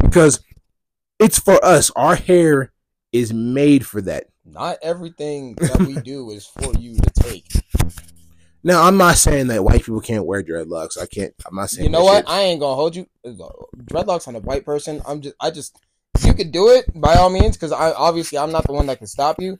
[0.00, 0.40] because
[1.18, 1.90] it's for us.
[1.96, 2.72] Our hair
[3.12, 4.26] is made for that.
[4.44, 7.44] Not everything that we do is for you to take.
[8.62, 10.96] Now I'm not saying that white people can't wear dreadlocks.
[11.00, 12.20] I can't I'm not saying You know what?
[12.26, 12.28] shit.
[12.28, 13.06] I ain't gonna hold you.
[13.26, 15.02] Dreadlocks on a white person.
[15.06, 15.34] I'm just.
[15.40, 15.76] I just.
[16.24, 18.98] You could do it by all means, because I obviously I'm not the one that
[18.98, 19.58] can stop you.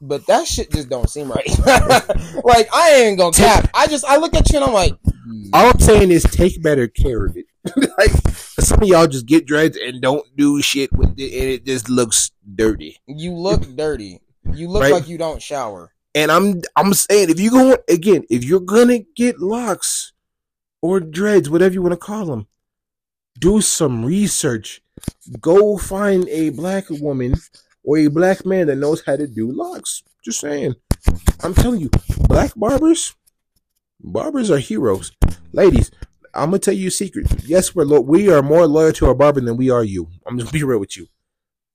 [0.00, 1.46] But that shit just don't seem right.
[2.44, 3.70] like I ain't gonna cap.
[3.74, 6.62] I just I look at you and I'm like, hmm, All I'm saying is take
[6.62, 7.46] better care of it.
[7.98, 8.10] like
[8.58, 11.88] some of y'all just get dreads and don't do shit with it, and it just
[11.88, 12.98] looks dirty.
[13.06, 14.20] You look dirty.
[14.52, 14.92] You look Right.
[14.92, 15.92] like you don't shower.
[16.14, 20.12] And I'm I'm saying if you go again, if you're gonna get locks
[20.82, 22.46] or dreads, whatever you want to call them,
[23.38, 24.82] do some research.
[25.40, 27.34] Go find a black woman
[27.82, 30.02] or a black man that knows how to do locks.
[30.24, 30.74] Just saying.
[31.42, 31.90] I'm telling you,
[32.28, 33.14] black barbers,
[34.00, 35.12] barbers are heroes.
[35.52, 35.90] Ladies,
[36.32, 37.26] I'm gonna tell you a secret.
[37.44, 40.08] Yes, we're lo- we are more loyal to our barber than we are you.
[40.26, 41.06] I'm just be real with you.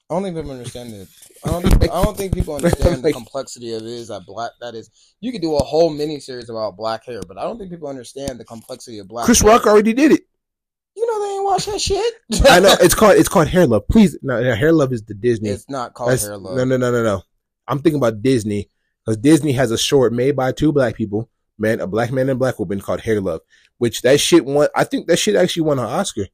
[0.10, 1.08] I don't think people understand it.
[1.46, 1.62] I don't.
[1.62, 3.90] Think, I don't think people understand the complexity of it.
[3.90, 4.52] Is that black?
[4.60, 4.90] That is.
[5.22, 7.88] You could do a whole mini series about black hair, but I don't think people
[7.88, 9.26] understand the complexity of black.
[9.26, 9.52] Chris hair.
[9.52, 10.24] Rock already did it.
[11.00, 12.14] You know they ain't watch that shit.
[12.50, 13.88] I know it's called it's called Hair Love.
[13.88, 15.50] Please, no, Hair Love is the Disney.
[15.50, 16.58] it's not called That's- hair love.
[16.58, 17.22] No, no, no, no, no.
[17.68, 18.70] I'm thinking about Disney
[19.06, 22.32] because Disney has a short made by two black people, man, a black man and
[22.32, 23.40] a black woman called Hair Love,
[23.78, 24.68] which that shit won.
[24.76, 26.28] I think that shit actually won an Oscar.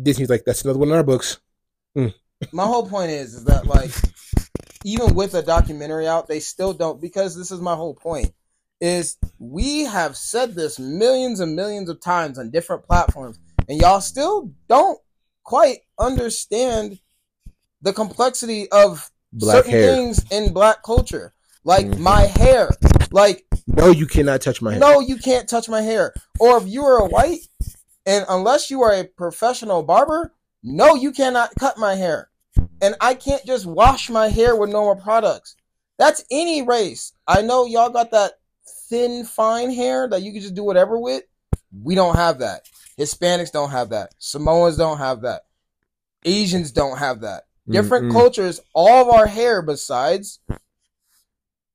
[0.00, 1.38] Disney's like, that's another one in our books.
[1.96, 2.12] Mm.
[2.52, 3.90] My whole point is, is that like,
[4.84, 8.32] even with a documentary out, they still don't because this is my whole point.
[8.80, 14.00] Is we have said this millions and millions of times on different platforms, and y'all
[14.00, 14.98] still don't
[15.44, 16.98] quite understand
[17.82, 19.94] the complexity of Black certain hair.
[19.94, 21.32] things in black culture.
[21.64, 21.98] Like Mhm.
[21.98, 22.70] my hair.
[23.10, 24.80] Like No, you cannot touch my hair.
[24.80, 26.14] no, you can't touch my hair.
[26.38, 27.40] Or if you are a white,
[28.06, 32.30] and unless you are a professional barber, no, you cannot cut my hair.
[32.80, 35.56] And I can't just wash my hair with normal products.
[35.98, 37.12] That's any race.
[37.26, 38.34] I know y'all got that
[38.88, 41.24] thin, fine hair that you can just do whatever with.
[41.82, 42.62] We don't have that.
[42.98, 44.14] Hispanics don't have that.
[44.18, 45.42] Samoans don't have that.
[46.24, 47.44] Asians don't have that.
[47.68, 48.12] Different Mm-mm.
[48.12, 50.38] cultures, all of our hair besides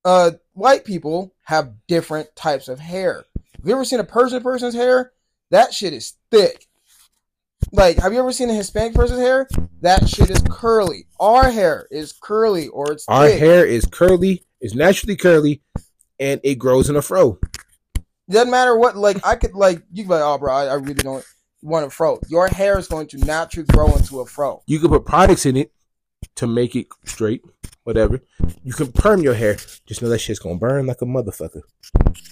[0.03, 3.25] uh white people have different types of hair.
[3.57, 5.11] Have you ever seen a Persian person's hair?
[5.51, 6.65] That shit is thick.
[7.71, 9.47] Like, have you ever seen a Hispanic person's hair?
[9.81, 11.05] That shit is curly.
[11.19, 13.39] Our hair is curly or it's thick Our thick.
[13.39, 15.61] hair is curly, it's naturally curly,
[16.19, 17.37] and it grows in a fro.
[18.31, 18.95] Doesn't matter what.
[18.95, 21.25] Like, I could like you could be like, oh, bro, I, I really don't
[21.61, 22.19] want a fro.
[22.27, 24.63] Your hair is going to naturally grow into a fro.
[24.65, 25.71] You can put products in it
[26.35, 27.41] to make it straight,
[27.83, 28.21] whatever.
[28.63, 29.57] You can perm your hair.
[29.85, 31.61] Just know that shit's gonna burn like a motherfucker.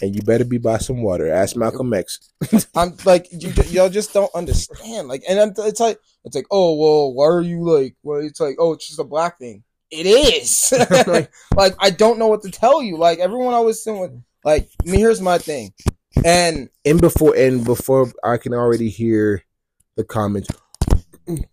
[0.02, 1.32] And you better be by some water.
[1.32, 2.32] Ask Malcolm X.
[2.76, 5.08] I'm like, you, y'all just don't understand.
[5.08, 7.96] Like, and I'm, it's like, it's like, oh, well, why are you like?
[8.04, 9.64] Well, it's like, oh, it's just a black thing.
[9.92, 10.72] It is.
[11.56, 12.98] like, I don't know what to tell you.
[12.98, 15.74] Like, everyone always saying, with, like, I mean, here's my thing,
[16.26, 19.44] and and before and before I can already hear
[19.96, 20.50] the comments.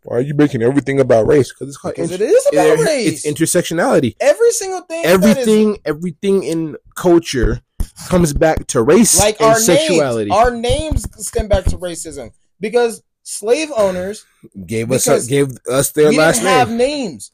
[0.05, 1.53] Why are you making everything about race?
[1.53, 3.25] Because it's called because inter- it is about it- race.
[3.27, 4.17] It's intersectionality.
[4.21, 5.05] Every single thing.
[5.05, 7.61] is- Everything, everything in culture
[8.09, 10.31] comes back to race like and our sexuality.
[10.31, 14.25] names, our names stem back to racism because slave owners
[14.67, 17.31] gave us gave us their we last didn't have names.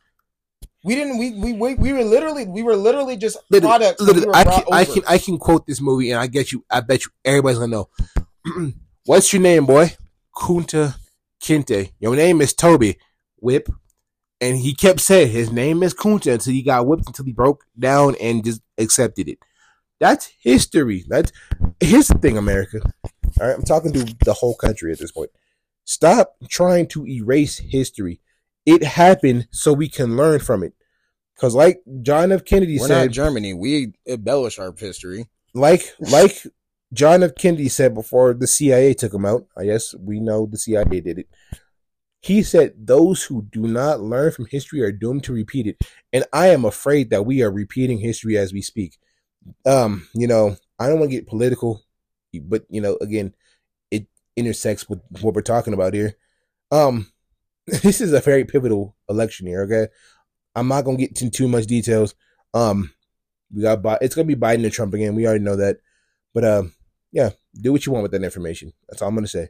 [0.84, 1.18] We didn't.
[1.18, 4.00] We, we we we were literally we were literally just Literally, products.
[4.00, 6.64] literally, we I can I can I can quote this movie and I get you.
[6.70, 7.88] I bet you everybody's gonna know.
[9.06, 9.92] What's your name, boy?
[10.34, 10.96] Kunta
[11.42, 11.92] Kinte.
[12.00, 12.98] Your name is Toby.
[13.36, 13.68] Whip.
[14.40, 17.64] And he kept saying his name is Kunta until he got whipped until he broke
[17.78, 19.38] down and just accepted it.
[20.00, 21.04] That's history.
[21.06, 21.30] That's
[21.78, 22.80] here's the thing, America.
[23.40, 25.30] All right, I'm talking to the whole country at this point.
[25.84, 28.20] Stop trying to erase history.
[28.64, 30.74] It happened so we can learn from it.
[31.34, 32.44] Because, like John F.
[32.44, 33.54] Kennedy We're said, not Germany.
[33.54, 35.28] We embellish our history.
[35.54, 36.46] like like
[36.92, 37.34] John F.
[37.36, 39.46] Kennedy said before the CIA took him out.
[39.56, 41.28] I guess we know the CIA did it.
[42.20, 45.78] He said those who do not learn from history are doomed to repeat it.
[46.12, 48.98] And I am afraid that we are repeating history as we speak.
[49.66, 51.82] Um, you know, I don't want to get political,
[52.42, 53.34] but you know, again,
[53.90, 56.14] it intersects with what we're talking about here.
[56.70, 57.11] Um,
[57.66, 59.62] this is a very pivotal election year.
[59.64, 59.92] okay?
[60.54, 62.14] I'm not gonna get into too much details.
[62.54, 62.92] Um,
[63.54, 65.14] we got Bi- it's gonna be Biden and Trump again.
[65.14, 65.78] We already know that,
[66.34, 66.74] but um,
[67.12, 68.72] yeah, do what you want with that information.
[68.88, 69.48] That's all I'm gonna say.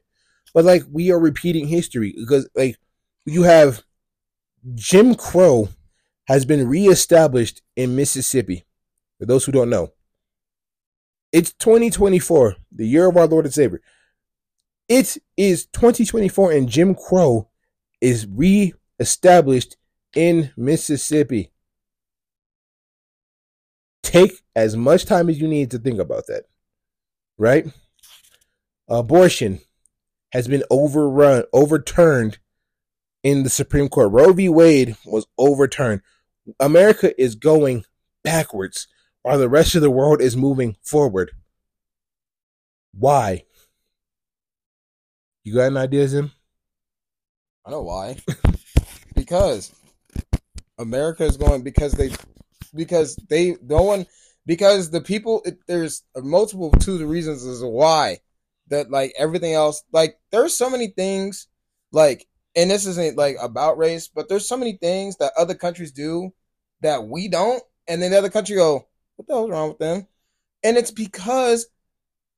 [0.55, 2.77] But like, we are repeating history because like
[3.25, 3.83] you have
[4.75, 5.69] Jim Crow
[6.27, 8.65] has been reestablished in Mississippi.
[9.19, 9.93] For those who don't know,
[11.33, 13.81] it's 2024, the year of our Lord and Savior.
[14.89, 17.49] It is 2024, and Jim Crow
[18.03, 19.77] is reestablished
[20.15, 21.53] in Mississippi.
[24.03, 26.43] Take as much time as you need to think about that.
[27.39, 27.67] Right?
[28.89, 29.61] Abortion
[30.33, 32.39] has been overrun, overturned
[33.23, 34.11] in the Supreme Court.
[34.11, 34.49] Roe v.
[34.49, 36.03] Wade was overturned.
[36.59, 37.85] America is going
[38.25, 38.89] backwards
[39.23, 41.31] while the rest of the world is moving forward.
[42.93, 43.45] Why?
[45.45, 46.33] You got an idea, Zim?
[47.65, 48.17] I know why.
[49.15, 49.73] because
[50.79, 52.11] America is going because they
[52.75, 54.07] because they no one
[54.47, 58.19] because the people it, there's multiple to the reasons as to why
[58.69, 61.47] that like everything else like there's so many things
[61.93, 65.93] like and this isn't like about race but there's so many things that other countries
[65.93, 66.33] do
[66.81, 70.07] that we don't and then the other country go what the hell's wrong with them
[70.65, 71.67] and it's because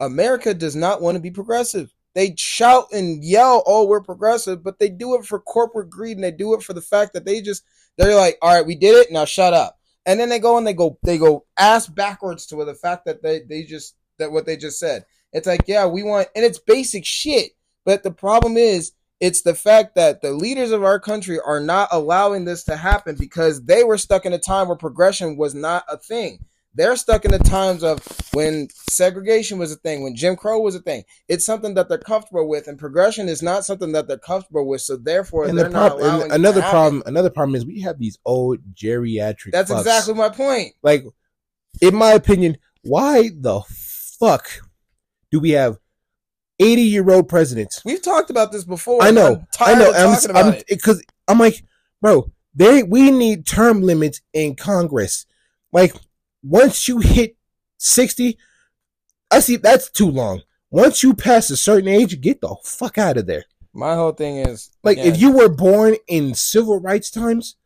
[0.01, 4.79] america does not want to be progressive they shout and yell oh we're progressive but
[4.79, 7.41] they do it for corporate greed and they do it for the fact that they
[7.41, 7.65] just
[7.99, 9.79] they're like all right we did it now shut up.
[10.07, 13.23] And then they go and they go they go ass backwards to the fact that
[13.23, 15.05] they they just that what they just said.
[15.33, 17.53] It's like yeah we want and it's basic shit
[17.85, 21.89] but the problem is it's the fact that the leaders of our country are not
[21.93, 25.85] allowing this to happen because they were stuck in a time where progression was not
[25.89, 26.45] a thing
[26.75, 28.01] they're stuck in the times of
[28.33, 31.05] when segregation was a thing, when Jim Crow was a thing.
[31.29, 34.81] It's something that they're comfortable with, and progression is not something that they're comfortable with.
[34.81, 37.65] So therefore, And they're the not allowing and it to another problem, another problem is
[37.65, 39.53] we have these old geriatric.
[39.53, 39.81] That's fucks.
[39.81, 40.75] exactly my point.
[40.83, 41.05] like,
[41.81, 44.49] in my opinion, why the fuck
[45.31, 45.79] do we have
[46.59, 47.83] eighty year old presidents?
[47.85, 49.03] We've talked about this before.
[49.03, 49.93] I know, I know.
[49.93, 51.65] I'm, I'm, because I'm like,
[52.01, 55.27] bro, they we need term limits in Congress.
[55.73, 55.95] Like,
[56.45, 57.37] once you hit
[57.79, 58.39] sixty,
[59.31, 60.43] I see that's too long.
[60.71, 63.45] Once you pass a certain age, get the fuck out of there.
[63.73, 67.57] My whole thing is Like, again, if you were born in civil rights times,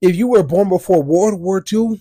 [0.00, 2.00] if you were born before World War II,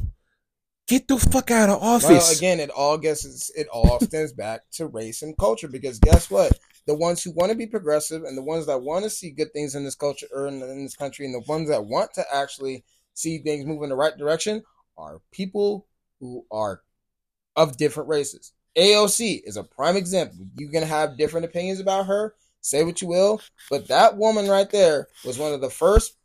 [0.88, 2.10] get the fuck out of office.
[2.10, 6.30] Well, again, it all guesses it all stems back to race and culture because guess
[6.30, 6.60] what?
[6.86, 9.52] The ones who want to be progressive and the ones that want to see good
[9.54, 12.26] things in this culture or in, in this country, and the ones that want to
[12.34, 14.64] actually see things move in the right direction
[14.98, 15.88] are people
[16.20, 16.82] who are
[17.56, 18.54] of different races.
[18.78, 20.46] AOC is a prime example.
[20.56, 24.70] You can have different opinions about her, say what you will, but that woman right
[24.70, 26.16] there was one of the first,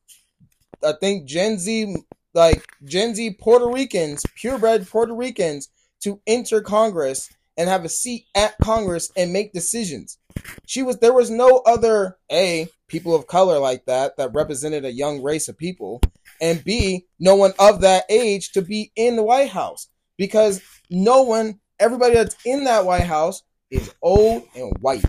[0.85, 1.96] I think, Gen Z
[2.35, 5.68] like Gen Z Puerto Ricans, purebred Puerto Ricans,
[6.02, 10.18] to enter Congress and have a seat at Congress and make decisions.
[10.66, 14.92] She was there was no other A people of color like that that represented a
[14.92, 16.00] young race of people,
[16.42, 21.22] and B no one of that age to be in the White House because no
[21.22, 25.05] one, everybody that's in that White House is old and white.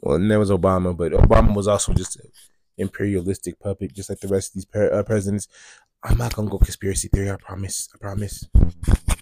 [0.00, 2.30] well, and there was Obama, but Obama was also just an
[2.78, 5.46] imperialistic puppet, just like the rest of these pre- uh, presidents.
[6.02, 7.30] I'm not gonna go conspiracy theory.
[7.30, 7.88] I promise.
[7.94, 8.46] I promise.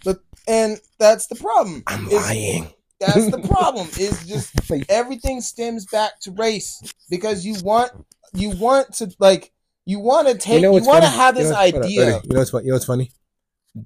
[0.05, 1.83] But And that's the problem.
[1.88, 2.68] I'm is- lying.
[3.01, 3.87] That's the problem.
[3.99, 4.53] Is just
[4.88, 7.92] everything stems back to race because you want
[8.35, 9.53] you want to like
[9.88, 12.20] you want to take you, what's want to have You this know hold on, idea.
[12.22, 12.64] You know what's funny?
[12.66, 13.11] You know what's funny?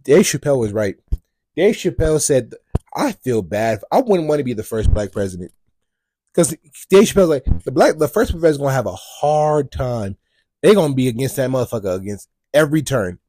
[0.02, 0.96] Dave Chappelle was right.
[1.54, 2.54] Dave Chappelle said,
[2.92, 3.80] "I feel bad.
[3.92, 5.52] I wouldn't want to be the first black president
[6.34, 6.56] because
[6.90, 10.16] Dave Chappelle's like the black, the first president's gonna have a hard time.
[10.60, 13.20] They're gonna be against that motherfucker against every turn.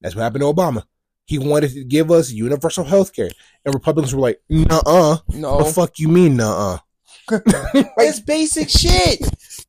[0.00, 0.84] That's what happened to Obama.
[1.24, 3.30] He wanted to give us universal health care,
[3.64, 5.18] and Republicans were like, "Nuh-uh.
[5.34, 6.78] No, The fuck you mean, nuh-uh?"
[7.98, 9.20] it's basic shit.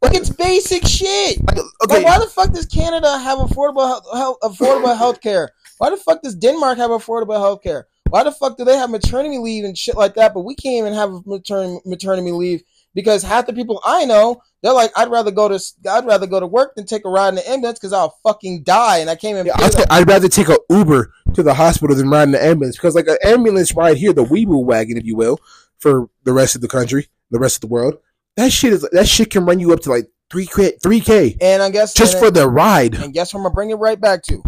[0.01, 1.39] Like it's basic shit.
[1.49, 5.49] Okay, Like, why the fuck does Canada have affordable health, health, affordable health care?
[5.77, 7.87] Why the fuck does Denmark have affordable health care?
[8.09, 10.75] Why the fuck do they have maternity leave and shit like that, but we can't
[10.75, 12.63] even have matern- maternity leave
[12.95, 16.39] because half the people I know, they're like, I'd rather go to I'd rather go
[16.39, 19.15] to work than take a ride in the ambulance because I'll fucking die and I
[19.15, 19.45] can't even.
[19.45, 22.75] Yeah, I'd, I'd rather take a Uber to the hospital than ride in the ambulance
[22.75, 25.39] because, like, an ambulance ride here, the Weeble wagon, if you will,
[25.77, 27.97] for the rest of the country, the rest of the world,
[28.35, 31.35] that shit is that shit can run you up to like three k, three k
[31.41, 32.95] and I guess just for the ride.
[32.95, 34.43] and guess what I'm gonna bring it right back to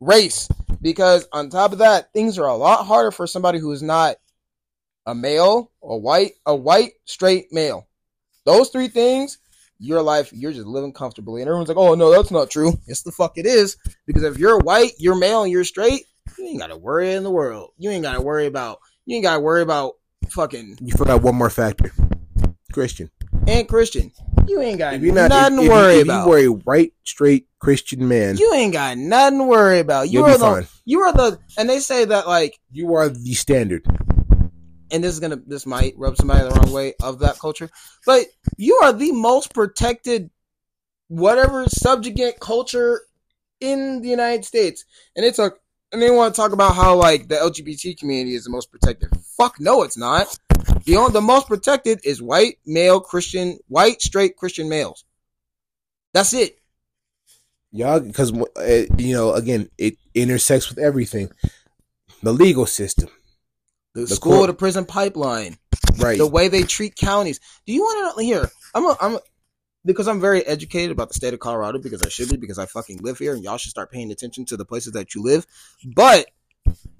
[0.00, 0.48] race
[0.80, 4.16] because on top of that, things are a lot harder for somebody who is not
[5.06, 7.86] a male, a white, a white straight male.
[8.44, 9.38] Those three things,
[9.78, 11.42] your life, you're just living comfortably.
[11.42, 12.72] And everyone's like, oh, no, that's not true.
[12.86, 13.76] Yes, the fuck it is.
[14.06, 16.04] Because if you're white, you're male, and you're straight,
[16.38, 17.70] you ain't got to worry in the world.
[17.78, 19.94] You ain't got to worry about, you ain't got to worry about
[20.30, 21.92] fucking, You forgot one more factor,
[22.72, 23.10] Christian.
[23.46, 24.12] and Christian.
[24.46, 26.24] You ain't got you're not, nothing if, worry if about.
[26.24, 30.08] you were a white straight Christian man, You ain't got nothing to worry about.
[30.10, 30.66] You you'll are the, fine.
[30.84, 33.84] you are the, and they say that like, You are the standard.
[34.92, 37.68] and this is gonna, this might rub somebody the wrong way of that culture,
[38.04, 40.30] but you are the most protected,
[41.08, 43.00] whatever subjugate culture
[43.60, 44.84] in the United States,
[45.16, 45.50] and it's a,
[45.92, 49.10] and they want to talk about how like the LGBT community is the most protected.
[49.36, 50.38] Fuck no, it's not.
[50.84, 55.04] The only, the most protected is white male Christian, white straight Christian males.
[56.12, 56.58] That's it.
[57.72, 61.30] Y'all, because uh, you know, again, it intersects with everything.
[62.22, 63.08] The legal system.
[63.94, 65.58] the, The school court- to prison pipeline,
[65.98, 66.16] Right.
[66.18, 67.40] the way they treat counties.
[67.66, 68.50] Do you want to here?
[68.74, 69.20] I'm a, I'm a,
[69.86, 72.66] because I'm very educated about the state of Colorado because I should be because I
[72.66, 75.46] fucking live here and y'all should start paying attention to the places that you live.
[75.94, 76.26] But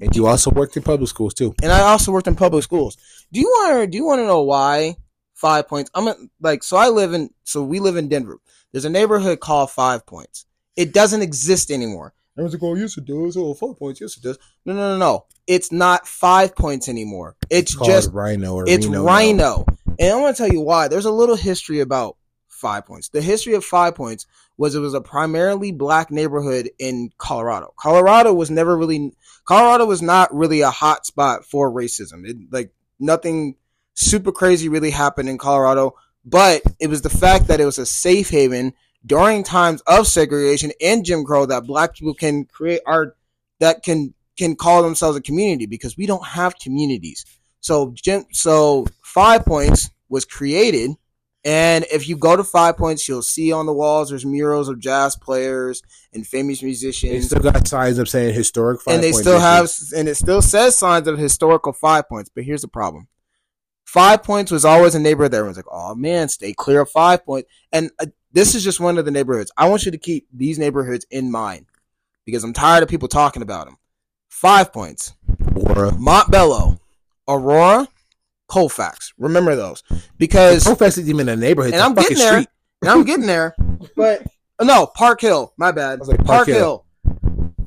[0.01, 1.55] and you also worked in public schools too.
[1.62, 2.97] and I also worked in public schools.
[3.32, 4.97] Do you want to do you want to know why
[5.34, 5.91] Five Points?
[5.95, 8.39] I'm a, like so I live in so we live in Denver.
[8.72, 10.47] There's a neighborhood called Five Points.
[10.76, 12.14] It doesn't exist anymore.
[12.37, 13.37] Everyone's like, "Oh, yes it does.
[13.37, 15.24] Oh, Five Points, yes it does." No, no, no, no.
[15.47, 17.34] It's not Five Points anymore.
[17.51, 19.11] It's, Called just RiNo or it's Reno now.
[19.11, 19.78] RiNo.
[19.99, 20.89] And I'm going to tell you why.
[20.89, 22.16] There's a little history about
[22.57, 23.09] Five Points.
[23.09, 24.26] The history of Five Points
[24.57, 27.74] was it was a primarily black neighborhood in Colorado.
[27.78, 29.12] Colorado was never really
[29.44, 32.26] Colorado was not really a hot spot for racism.
[32.26, 33.57] It, like nothing
[33.94, 35.94] super crazy really happened in Colorado,
[36.24, 38.72] but it was the fact that it was a safe haven
[39.04, 43.16] during times of segregation and Jim Crow that black people can create art
[43.61, 47.24] that can can call themselves a community because we don't have communities.
[47.61, 50.92] So Jim, so Five Points was created,
[51.47, 54.80] and if you go to Five Points, you'll see on the walls there's murals of
[54.80, 55.80] jazz players
[56.12, 57.12] and famous musicians.
[57.12, 58.80] They still got signs up saying historic.
[58.88, 62.28] and they Five still have, and it still says signs of historical Five Points.
[62.34, 63.07] But here's the problem:
[63.84, 67.24] Five Points was always a neighborhood that everyone's like, "Oh man, stay clear of Five
[67.24, 69.53] Points." And uh, this is just one of the neighborhoods.
[69.57, 71.66] I want you to keep these neighborhoods in mind
[72.24, 73.76] because I'm tired of people talking about them.
[74.28, 75.14] Five Points.
[75.55, 75.92] Aurora.
[75.92, 76.80] Montbello,
[77.28, 77.86] Aurora,
[78.49, 79.12] Colfax.
[79.18, 79.82] Remember those
[80.18, 81.72] because Colfax isn't even a neighborhood.
[81.74, 82.32] and I'm getting there.
[82.32, 82.49] street.
[82.82, 83.55] And I'm getting there,
[83.97, 84.22] but
[84.62, 85.53] no, Park Hill.
[85.57, 86.01] My bad.
[86.07, 86.57] like, Park, Park Hill.
[86.59, 86.86] Hill.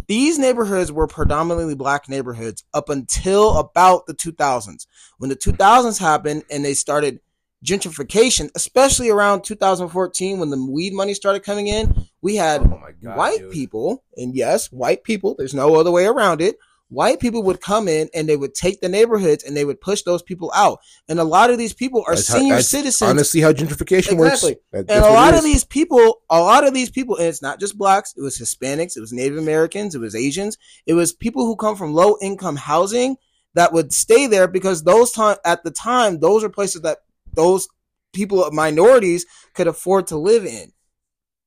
[0.07, 4.87] These neighborhoods were predominantly black neighborhoods up until about the 2000s.
[5.19, 7.19] When the 2000s happened and they started
[7.63, 13.17] gentrification, especially around 2014 when the weed money started coming in, we had Oh god,
[13.17, 13.51] white dude.
[13.51, 16.57] people, and yes, white people, there's no other way around it.
[16.89, 20.01] White people would come in and they would take the neighborhoods and they would push
[20.01, 20.79] those people out.
[21.07, 23.09] And a lot of these people are That's how- senior that's citizens.
[23.09, 24.17] Honestly, how gentrification Exactly.
[24.17, 24.43] works.
[24.71, 27.59] That- and a lot of these people, a lot of these people, and it's not
[27.59, 31.45] just blacks, it was Hispanics, it was Native Americans, it was Asians, it was people
[31.45, 33.17] who come from low income housing
[33.53, 36.99] that would stay there because those time at the time, those are places that
[37.33, 37.67] those
[38.13, 40.71] people of minorities could afford to live in.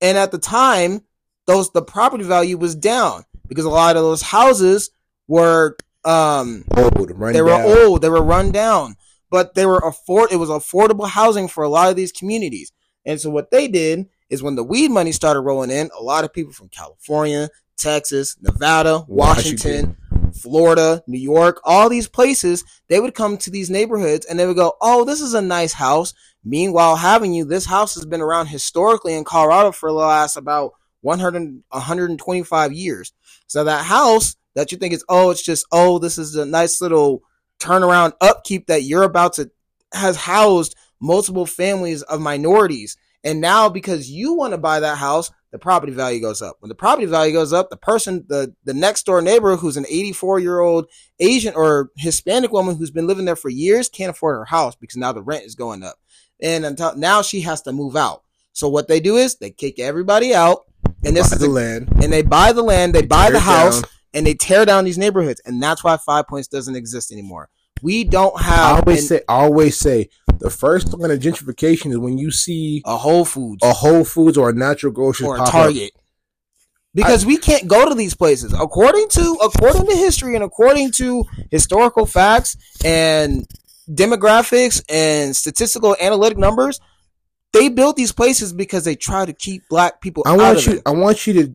[0.00, 1.02] And at the time,
[1.48, 4.90] those the property value was down because a lot of those houses
[5.28, 7.50] were um old, they were
[7.86, 8.96] old, they were run down,
[9.30, 10.32] but they were afford.
[10.32, 12.72] It was affordable housing for a lot of these communities.
[13.04, 16.24] And so what they did is when the weed money started rolling in, a lot
[16.24, 19.96] of people from California, Texas, Nevada, Washington,
[20.32, 24.56] Florida, New York, all these places, they would come to these neighborhoods and they would
[24.56, 26.14] go, "Oh, this is a nice house."
[26.44, 30.72] Meanwhile, having you, this house has been around historically in Colorado for the last about
[31.02, 33.12] 100, 125 years.
[33.46, 36.80] So that house that you think is, oh, it's just, oh, this is a nice
[36.80, 37.22] little
[37.58, 39.50] turnaround upkeep that you're about to,
[39.92, 42.96] has housed multiple families of minorities.
[43.24, 46.56] And now because you want to buy that house, the property value goes up.
[46.60, 49.86] When the property value goes up, the person, the, the next door neighbor who's an
[49.88, 50.86] 84 year old
[51.20, 54.96] Asian or Hispanic woman who's been living there for years can't afford her house because
[54.96, 55.96] now the rent is going up.
[56.40, 58.22] And until now she has to move out.
[58.52, 60.64] So what they do is they kick everybody out.
[61.04, 61.88] And this Buy is the land.
[62.02, 63.90] and they buy the land, they buy the house, down.
[64.14, 65.40] And they tear down these neighborhoods.
[65.44, 67.48] And that's why Five Points doesn't exist anymore.
[67.82, 68.58] We don't have.
[68.76, 70.08] I always an- say, I always say,
[70.38, 74.36] the first sign of gentrification is when you see a Whole Foods a Whole Foods
[74.38, 75.52] or a natural grocery or a pop up.
[75.52, 75.92] Target.
[76.94, 78.52] Because we can't go to these places.
[78.52, 83.46] According to according to history and according to historical facts and
[83.90, 86.80] demographics and statistical analytic numbers,
[87.52, 90.66] they built these places because they try to keep black people I out want of
[90.66, 90.72] you.
[90.74, 90.82] them.
[90.86, 91.54] I want you to,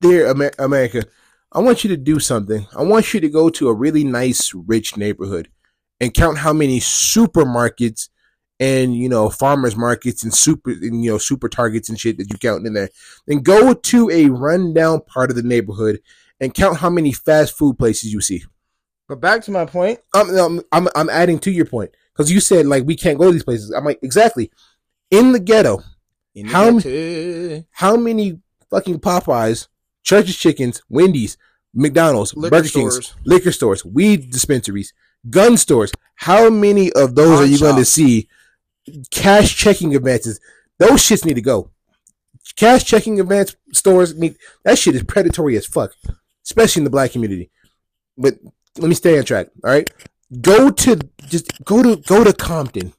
[0.00, 1.04] dear Amer- America.
[1.52, 2.66] I want you to do something.
[2.76, 5.48] I want you to go to a really nice, rich neighborhood
[6.00, 8.08] and count how many supermarkets
[8.60, 12.30] and you know farmers markets and super and you know super targets and shit that
[12.30, 12.90] you count in there.
[13.26, 16.00] Then go to a rundown part of the neighborhood
[16.40, 18.44] and count how many fast food places you see.
[19.08, 22.38] But back to my point, I'm I'm I'm, I'm adding to your point because you
[22.38, 23.70] said like we can't go to these places.
[23.70, 24.52] I'm like exactly
[25.10, 25.82] in the ghetto.
[26.34, 28.40] in the How ghetto- how many
[28.70, 29.66] fucking Popeyes,
[30.02, 31.36] Church's Chickens, Wendy's,
[31.74, 33.14] McDonald's, Liquor Burger King's, stores.
[33.24, 34.92] liquor stores, weed dispensaries,
[35.28, 37.90] gun stores, how many of those Pawn are you going to shops.
[37.90, 38.28] see?
[39.10, 40.40] Cash checking advances.
[40.78, 41.70] Those shits need to go.
[42.56, 45.92] Cash checking advance stores need that shit is predatory as fuck,
[46.44, 47.50] especially in the black community.
[48.18, 48.38] But
[48.78, 49.48] let me stay on track.
[49.64, 49.88] All right,
[50.40, 50.98] go to
[51.28, 52.92] just go to go to Compton,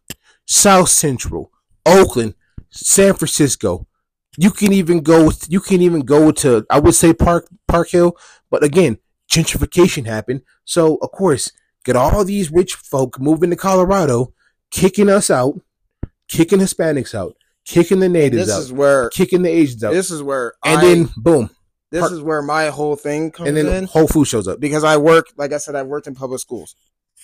[0.45, 1.51] South Central,
[1.85, 2.35] Oakland,
[2.69, 3.87] San Francisco.
[4.37, 5.31] You can even go.
[5.49, 6.65] You can even go to.
[6.69, 8.15] I would say Park Park Hill,
[8.49, 8.97] but again,
[9.29, 10.41] gentrification happened.
[10.63, 11.51] So of course,
[11.83, 14.33] Get all these rich folk moving to Colorado,
[14.69, 15.59] kicking us out,
[16.27, 20.11] kicking Hispanics out, kicking the natives This out, is where kicking the Asians out, this
[20.11, 21.49] is where and I, then boom,
[21.89, 24.59] this Park- is where my whole thing comes and then in Whole Food shows up.
[24.59, 26.75] because I work, like I said, I've worked in public schools.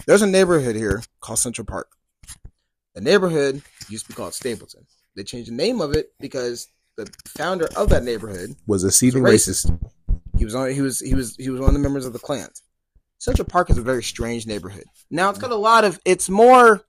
[0.08, 1.90] There's a neighborhood here called Central Park.
[2.96, 4.88] The neighborhood used to be called Stapleton.
[5.16, 6.68] They changed the name of it because
[6.98, 9.70] the founder of that neighborhood Was a seething racist.
[9.70, 9.92] racist.
[10.38, 10.72] He was on.
[10.72, 11.00] He was.
[11.00, 11.36] He was.
[11.38, 12.62] He was one of the members of the Klans.
[13.20, 14.84] Central Park is a very strange neighborhood.
[15.10, 16.00] Now it's got a lot of.
[16.06, 16.84] It's more.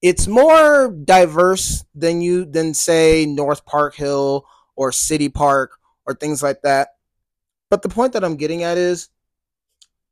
[0.00, 4.44] It's more diverse than you than say North Park Hill
[4.76, 5.72] or City Park
[6.06, 6.90] or things like that.
[7.70, 9.08] But the point that I'm getting at is,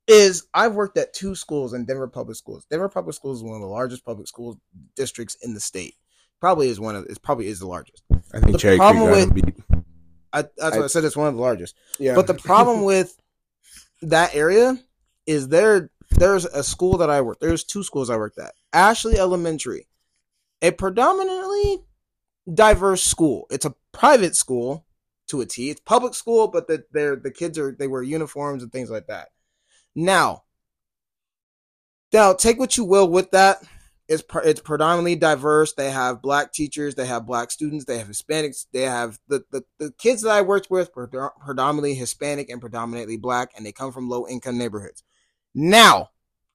[0.09, 2.67] is I've worked at two schools in Denver Public Schools.
[2.69, 4.61] Denver Public Schools is one of the largest public school
[4.97, 5.95] districts in the state.
[6.41, 7.05] Probably is one of.
[7.05, 8.03] It probably is the largest.
[8.33, 9.55] I think The Cherry Creek problem got him beat.
[10.33, 11.77] I, that's why I said it's one of the largest.
[11.99, 13.17] Yeah, But the problem with
[14.03, 14.79] that area
[15.27, 17.41] is there there's a school that I work.
[17.41, 18.55] There's two schools I worked at.
[18.73, 19.89] Ashley Elementary,
[20.63, 21.85] a predominantly
[22.53, 23.47] diverse school.
[23.51, 24.87] It's a private school
[25.29, 25.71] to a T.
[25.71, 29.07] It's public school, but the they're the kids are they wear uniforms and things like
[29.07, 29.29] that.
[29.95, 30.45] Now,
[32.13, 33.63] now take what you will with that.
[34.09, 35.73] It's it's predominantly diverse.
[35.73, 39.63] They have black teachers, they have black students, they have Hispanics, they have the the,
[39.79, 41.09] the kids that I worked with were
[41.45, 45.03] predominantly Hispanic and predominantly black, and they come from low income neighborhoods.
[45.55, 46.11] Now,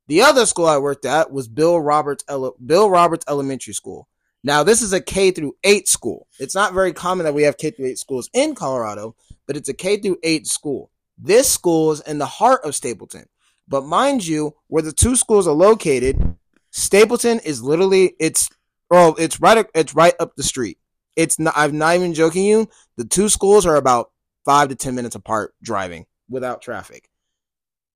[0.07, 4.07] the other school I worked at was Bill Roberts Ele- Bill Roberts Elementary School.
[4.43, 6.27] Now, this is a K through 8 school.
[6.39, 9.69] It's not very common that we have K through 8 schools in Colorado, but it's
[9.69, 10.89] a K through 8 school.
[11.17, 13.25] This school is in the heart of Stapleton.
[13.67, 16.35] But mind you, where the two schools are located,
[16.71, 18.49] Stapleton is literally it's
[18.89, 20.77] oh it's right it's right up the street.
[21.15, 22.69] It's not I'm not even joking you.
[22.97, 24.11] The two schools are about
[24.45, 27.09] 5 to 10 minutes apart driving without traffic.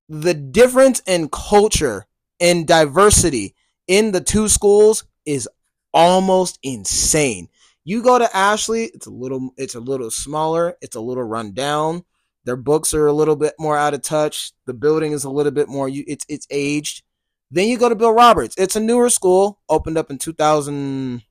[0.08, 2.06] The difference in culture
[2.38, 3.54] and diversity
[3.88, 5.48] in the two schools is
[5.92, 7.48] almost insane.
[7.84, 11.52] You go to Ashley, it's a little it's a little smaller, it's a little run
[11.52, 12.04] down.
[12.44, 14.52] Their books are a little bit more out of touch.
[14.66, 17.02] The building is a little bit more it's it's aged.
[17.50, 18.54] Then you go to Bill Roberts.
[18.58, 21.22] It's a newer school, opened up in 2000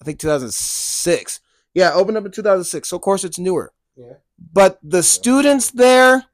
[0.00, 1.40] I think 2006.
[1.74, 2.88] Yeah, opened up in 2006.
[2.88, 3.72] So of course it's newer.
[3.96, 4.14] Yeah.
[4.52, 6.24] But the students there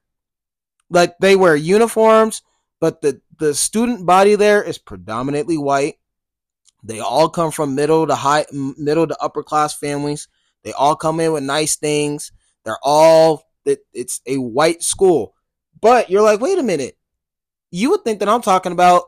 [0.89, 2.41] like they wear uniforms,
[2.79, 5.95] but the the student body there is predominantly white.
[6.83, 10.27] They all come from middle to high, middle to upper class families.
[10.63, 12.31] They all come in with nice things.
[12.65, 15.35] They're all it, it's a white school.
[15.79, 16.97] But you're like, wait a minute.
[17.71, 19.03] You would think that I'm talking about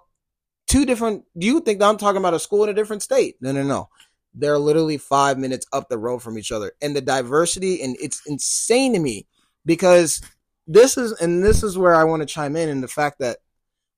[0.67, 1.25] two different.
[1.35, 3.35] You would think that I'm talking about a school in a different state.
[3.41, 3.89] No, no, no.
[4.33, 8.21] They're literally five minutes up the road from each other, and the diversity and it's
[8.25, 9.27] insane to me
[9.65, 10.21] because
[10.67, 13.39] this is and this is where I want to chime in and the fact that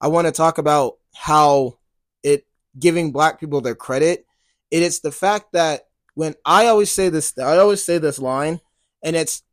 [0.02, 1.78] I want to talk about how
[2.24, 2.46] it
[2.80, 4.26] giving black people their credit.
[4.72, 5.84] It is the fact that
[6.16, 8.60] when I always say this, I always say this line,
[9.04, 9.44] and it's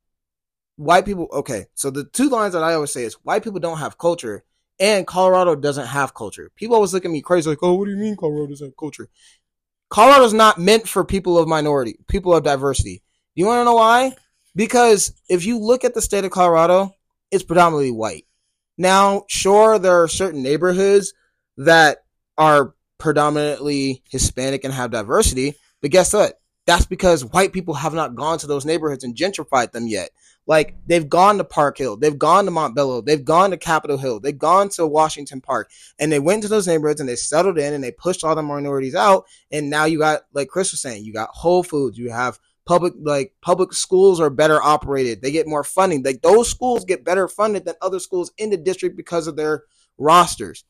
[0.76, 1.28] white people.
[1.32, 4.44] Okay, so the two lines that I always say is white people don't have culture,
[4.81, 6.51] and Colorado doesn't have culture.
[6.57, 8.76] People always look at me crazy, like, "Oh, what do you mean Colorado doesn't have
[8.76, 9.09] culture?"
[9.91, 13.03] Colorado's not meant for people of minority, people of diversity.
[13.35, 14.16] You want to know why?
[14.57, 16.97] Because if you look at the state of Colorado,
[17.31, 18.24] it's predominantly white.
[18.78, 21.12] Now, sure, there are certain neighborhoods
[21.59, 22.05] that
[22.39, 26.41] are predominantly Hispanic and have diversity, but guess what?
[26.66, 30.11] That's because white people have not gone to those neighborhoods and gentrified them yet.
[30.51, 34.18] Like they've gone to Park Hill, they've gone to Montbello, they've gone to Capitol Hill,
[34.18, 37.72] they've gone to Washington Park, and they went to those neighborhoods and they settled in
[37.72, 39.26] and they pushed all the minorities out.
[39.53, 42.94] And now you got, like Chris was saying, you got Whole Foods, you have public
[43.01, 47.26] like public schools are better operated they get more funding like those schools get better
[47.26, 49.64] funded than other schools in the district because of their
[49.98, 50.62] rosters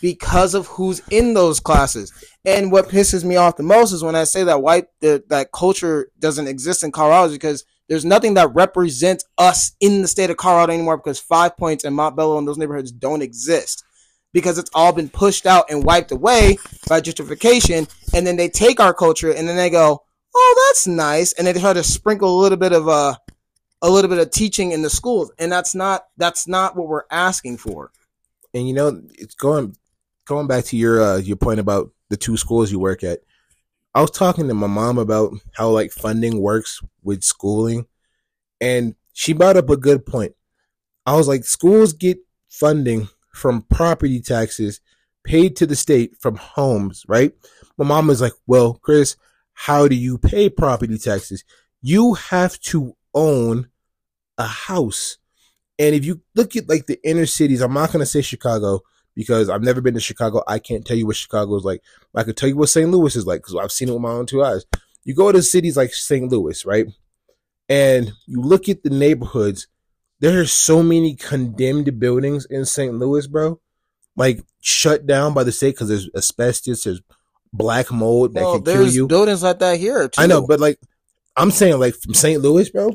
[0.00, 2.10] because of who's in those classes
[2.44, 5.52] and what pisses me off the most is when i say that white that, that
[5.52, 10.36] culture doesn't exist in colorado because there's nothing that represents us in the state of
[10.36, 13.84] colorado anymore because five points and montbello and those neighborhoods don't exist
[14.32, 16.58] because it's all been pushed out and wiped away
[16.88, 20.02] by gentrification and then they take our culture and then they go
[20.36, 21.32] oh, that's nice.
[21.32, 23.16] And they try to sprinkle a little bit of uh,
[23.82, 27.04] a little bit of teaching in the schools, and that's not that's not what we're
[27.10, 27.90] asking for.
[28.54, 29.76] And you know, it's going
[30.26, 33.20] going back to your uh, your point about the two schools you work at.
[33.96, 37.86] I was talking to my mom about how like funding works with schooling,
[38.60, 40.34] and she brought up a good point.
[41.06, 42.18] I was like, schools get
[42.50, 44.82] funding from property taxes
[45.24, 47.32] paid to the state from homes, right?
[47.78, 49.16] My mom was like, well, Chris,
[49.54, 51.42] how do you pay property taxes?
[51.80, 53.70] You have to own
[54.36, 55.16] a house.
[55.78, 58.82] And if you look at like the inner cities, I'm not going to say Chicago
[59.16, 60.42] because I've never been to Chicago.
[60.46, 61.82] I can't tell you what Chicago is like.
[62.14, 62.88] I can tell you what St.
[62.88, 64.64] Louis is like because I've seen it with my own two eyes.
[65.02, 66.30] You go to cities like St.
[66.30, 66.86] Louis, right?
[67.68, 69.66] And you look at the neighborhoods.
[70.20, 72.94] There are so many condemned buildings in St.
[72.94, 73.60] Louis, bro.
[74.16, 77.00] Like shut down by the state because there's asbestos, there's
[77.52, 79.06] black mold that well, can kill there's you.
[79.06, 80.08] buildings like that here.
[80.08, 80.20] Too.
[80.20, 80.78] I know, but like
[81.36, 82.40] I'm saying, like from St.
[82.40, 82.92] Louis, bro.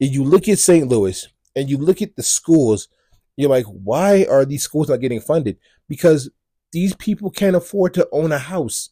[0.00, 0.88] If you look at St.
[0.88, 2.88] Louis and you look at the schools,
[3.36, 5.58] you're like, why are these schools not getting funded?
[5.88, 6.30] Because
[6.72, 8.90] these people can't afford to own a house,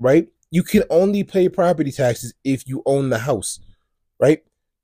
[0.00, 0.28] right?
[0.50, 3.60] You can only pay property taxes if you own the house,
[4.18, 4.40] right?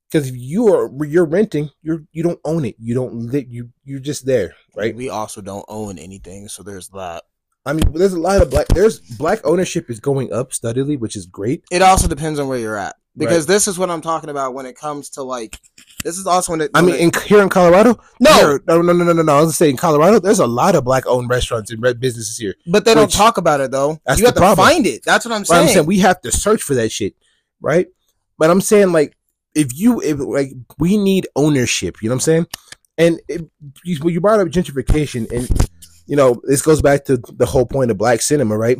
[0.09, 2.75] Because if you are you're renting, you're you don't own it.
[2.79, 3.45] You don't live.
[3.49, 4.95] You you're just there, right?
[4.95, 7.23] we also don't own anything, so there's that.
[7.65, 8.67] I mean, there's a lot of black.
[8.67, 11.63] There's black ownership is going up steadily, which is great.
[11.71, 14.65] It also depends on where you're at, because this is what I'm talking about when
[14.65, 15.57] it comes to like.
[16.03, 16.71] This is also when it.
[16.73, 18.33] I mean, it- in here in Colorado, No!
[18.33, 19.37] here- no, no, no, no, no, no.
[19.37, 22.37] I was saying, in Colorado, there's a lot of black owned restaurants and red businesses
[22.37, 22.55] here.
[22.67, 23.99] but they don't talk about it though.
[24.05, 24.67] That's You have the to problem.
[24.67, 25.03] find it.
[25.03, 25.61] That's what I'm saying.
[25.63, 27.15] I'm saying we have to search for that shit,
[27.61, 27.87] right?
[28.37, 29.15] But I'm saying like
[29.55, 32.47] if you if like we need ownership, you know what I'm saying?
[32.97, 33.41] And it,
[33.83, 35.49] you, you brought up gentrification, and
[36.05, 38.77] you know this goes back to the whole point of black cinema, right?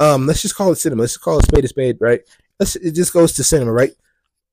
[0.00, 1.02] Um, let's just call it cinema.
[1.02, 2.20] Let's just call it spade a spade, right?
[2.58, 3.92] Let's it just goes to cinema, right?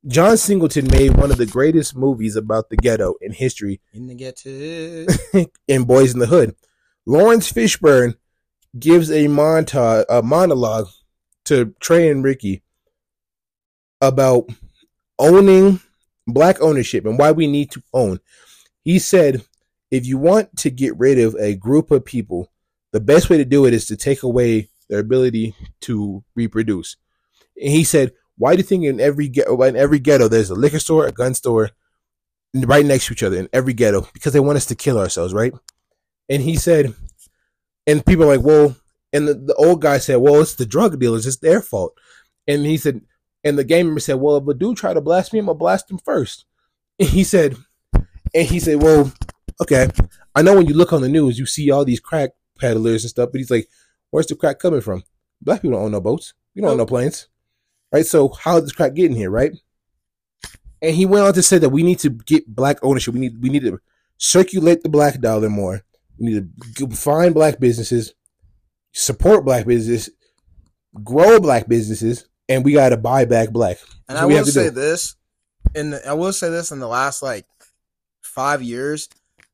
[0.06, 4.16] John Singleton made one of the greatest movies about the ghetto in history in the
[4.16, 5.08] get to
[5.68, 6.56] in Boyz n the Hood.
[7.06, 8.16] Laurence Fishburne
[8.78, 10.88] gives a montage, a monologue
[11.46, 12.64] to Trey and Ricky
[14.02, 14.50] about
[15.20, 15.80] owning
[16.28, 18.20] black ownership and why we need to own.
[18.84, 19.44] He said,
[19.92, 22.52] if you want to get rid of a group of people,
[22.92, 26.98] the best way to do it is to take away their ability to reproduce.
[27.62, 30.56] And he said, why do you think in every ghetto, in every ghetto there's a
[30.56, 31.72] liquor store, a gun store,
[32.54, 35.34] right next to each other in every ghetto because they want us to kill ourselves,
[35.34, 35.54] right?
[36.30, 36.94] And he said,
[37.88, 38.76] and people are like, well,
[39.12, 41.98] and the, the old guy said, well, it's the drug dealers, it's their fault.
[42.48, 43.02] And he said,
[43.44, 45.58] and the game member said, well, if a dude try to blast me, I'm gonna
[45.58, 46.46] blast him first.
[47.00, 47.58] And he said,
[47.94, 49.12] and he said, well,
[49.62, 49.90] okay,
[50.36, 53.10] I know when you look on the news, you see all these crack peddlers and
[53.10, 53.68] stuff, but he's like,
[54.12, 55.04] where's the crack coming from?
[55.42, 56.34] Black people don't own no boats.
[56.56, 57.28] We don't own no planes.
[57.94, 58.06] Right?
[58.06, 59.54] So how is this crack getting here, right?
[60.82, 63.14] And he went on to say that we need to get black ownership.
[63.14, 63.80] We need we need to
[64.18, 65.82] circulate the black dollar more.
[66.18, 68.14] We need to find black businesses,
[68.92, 70.14] support black businesses,
[71.04, 73.78] grow black businesses, and we got to buy back black.
[74.10, 74.72] And I will say do.
[74.72, 75.16] this,
[75.76, 77.46] and I will say this in the last like
[78.22, 79.08] five years,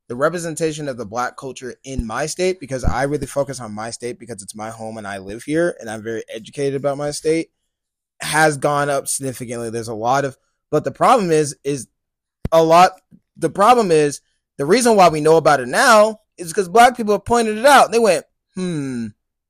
[0.07, 3.91] the representation of the black culture in my state, because I really focus on my
[3.91, 7.11] state because it's my home and I live here and I'm very educated about my
[7.11, 7.51] state,
[8.21, 9.69] has gone up significantly.
[9.69, 10.37] There's a lot of,
[10.71, 11.87] but the problem is, is
[12.51, 12.91] a lot.
[13.37, 14.21] The problem is
[14.57, 17.65] the reason why we know about it now is because black people have pointed it
[17.65, 17.91] out.
[17.91, 19.07] They went, hmm,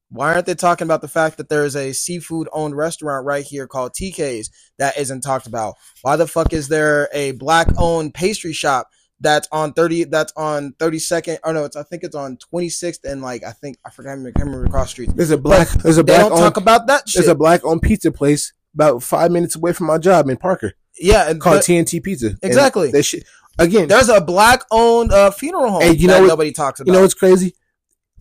[0.09, 3.45] why aren't they talking about the fact that there is a seafood owned restaurant right
[3.45, 5.75] here called TK's that isn't talked about?
[6.01, 8.89] Why the fuck is there a black owned pastry shop
[9.21, 13.21] that's on 30 that's on 32nd oh no it's I think it's on 26th and
[13.21, 15.09] like I think I forgot I can't remember across the street.
[15.13, 17.19] There's a black there's a black They don't owned, talk about that shit.
[17.19, 20.73] there's a black owned pizza place about five minutes away from my job in Parker
[20.99, 22.27] yeah, and called but TNT Pizza.
[22.27, 22.91] And Exactly.
[22.91, 23.23] That shit
[23.57, 23.87] again.
[23.87, 26.87] there's a black owned uh, funeral home Hey, you that know what- nobody talks about.
[26.87, 27.55] You know what's crazy?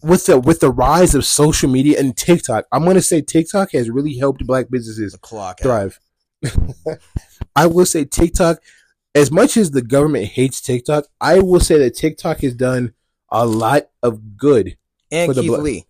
[0.01, 3.91] With the with the rise of social media and TikTok, I'm gonna say TikTok has
[3.91, 5.59] really helped black businesses the clock.
[5.61, 5.99] thrive.
[7.57, 8.59] I will say TikTok,
[9.15, 12.95] as much as the government hates TikTok, I will say that TikTok has done
[13.31, 14.77] a lot of good.
[15.11, 15.87] and for the Keith Lee.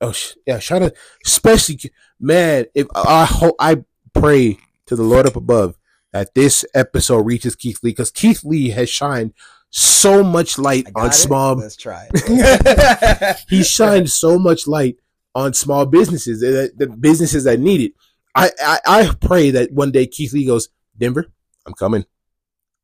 [0.00, 0.92] Oh sh- yeah, shout out,
[1.24, 1.78] especially
[2.18, 2.64] man.
[2.74, 3.84] If I hope I
[4.14, 5.76] pray to the Lord up above
[6.12, 9.32] that this episode reaches Keith Lee because Keith Lee has shined
[9.70, 11.14] so much light on it.
[11.14, 11.56] small.
[11.56, 13.38] Let's try it.
[13.48, 14.96] he shined so much light
[15.34, 17.92] on small businesses, eh, the, the businesses that need it.
[18.34, 21.26] I, I I pray that one day Keith Lee goes Denver.
[21.66, 22.04] I'm coming.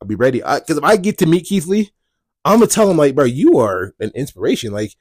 [0.00, 0.38] I'll be ready.
[0.38, 1.90] Because if I get to meet Keith Lee,
[2.44, 4.72] I'm gonna tell him like, bro, you are an inspiration.
[4.72, 4.92] Like,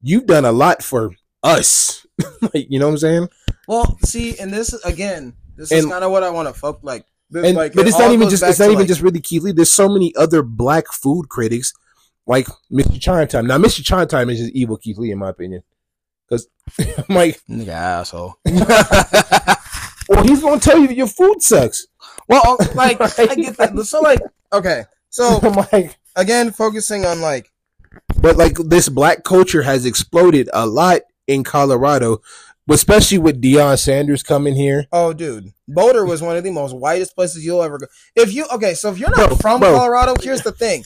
[0.00, 1.12] you've done a lot for
[1.42, 2.06] us.
[2.42, 3.28] like, you know what I'm saying?
[3.66, 7.04] Well, see, and this again, this is kind of what I want to fuck like.
[7.30, 9.20] This, And like, but it it's not even just it's not even like- just really
[9.20, 9.52] Keith Lee.
[9.52, 11.72] There's so many other black food critics
[12.26, 12.98] like Mr.
[13.00, 13.46] Chinatime.
[13.46, 13.82] Now, Mr.
[13.82, 15.62] Chinatime is just evil Keith Lee in my opinion.
[16.28, 16.48] Because
[17.08, 18.34] I'm like, nigga asshole.
[20.08, 21.86] well, he's gonna tell you that your food sucks.
[22.28, 23.78] well, oh, like I get that.
[23.86, 24.20] So like,
[24.52, 27.50] okay, so I'm like, again, focusing on like,
[28.20, 32.20] but like this black culture has exploded a lot in Colorado,
[32.70, 34.86] especially with Deion Sanders coming here.
[34.92, 37.86] oh, dude, Boulder was one of the most whitest places you'll ever go.
[38.16, 39.74] If you okay, so if you're not Bro, from bro.
[39.76, 40.84] Colorado, here's the thing: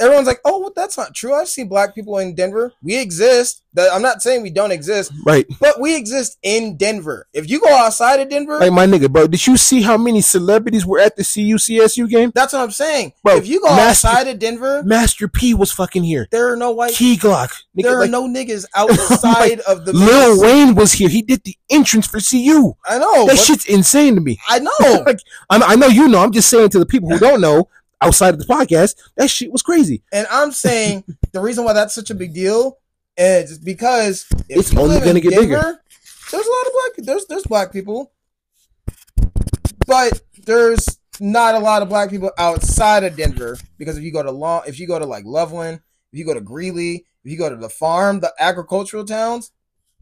[0.00, 1.34] everyone's like, "Oh, well, that's not true.
[1.34, 2.72] I've seen black people in Denver.
[2.82, 3.62] We exist.
[3.78, 5.46] I'm not saying we don't exist, Right.
[5.60, 7.28] but we exist in Denver.
[7.32, 9.28] If you go outside of Denver, Like my nigga, bro.
[9.28, 12.32] Did you see how many celebrities were at the CUCSU game?
[12.34, 13.12] that's what I'm saying.
[13.22, 16.26] Bro, if you go Master- outside of Denver, Master P was fucking here.
[16.32, 16.94] there are no white.
[16.94, 17.50] Key Glock.
[17.78, 19.92] Nigga, there are like, no niggas oh outside of the.
[19.92, 20.40] Lil.
[20.42, 21.08] Wayne was here.
[21.08, 22.72] He did the entrance for CU.
[22.84, 23.26] I know.
[23.28, 24.38] that shit's insane to me.
[24.48, 24.70] I know.
[25.06, 26.18] Like, I know you know.
[26.22, 27.68] I'm just saying to the people who don't know
[28.02, 30.02] outside of the podcast, that shit was crazy.
[30.12, 32.78] And I'm saying the reason why that's such a big deal
[33.16, 35.80] is because It's only gonna get bigger.
[36.30, 38.12] There's a lot of black there's there's black people,
[39.86, 40.86] but there's
[41.18, 44.62] not a lot of black people outside of Denver because if you go to Long,
[44.66, 45.80] if you go to like Loveland,
[46.12, 49.50] if you go to Greeley, if you go to the farm, the agricultural towns,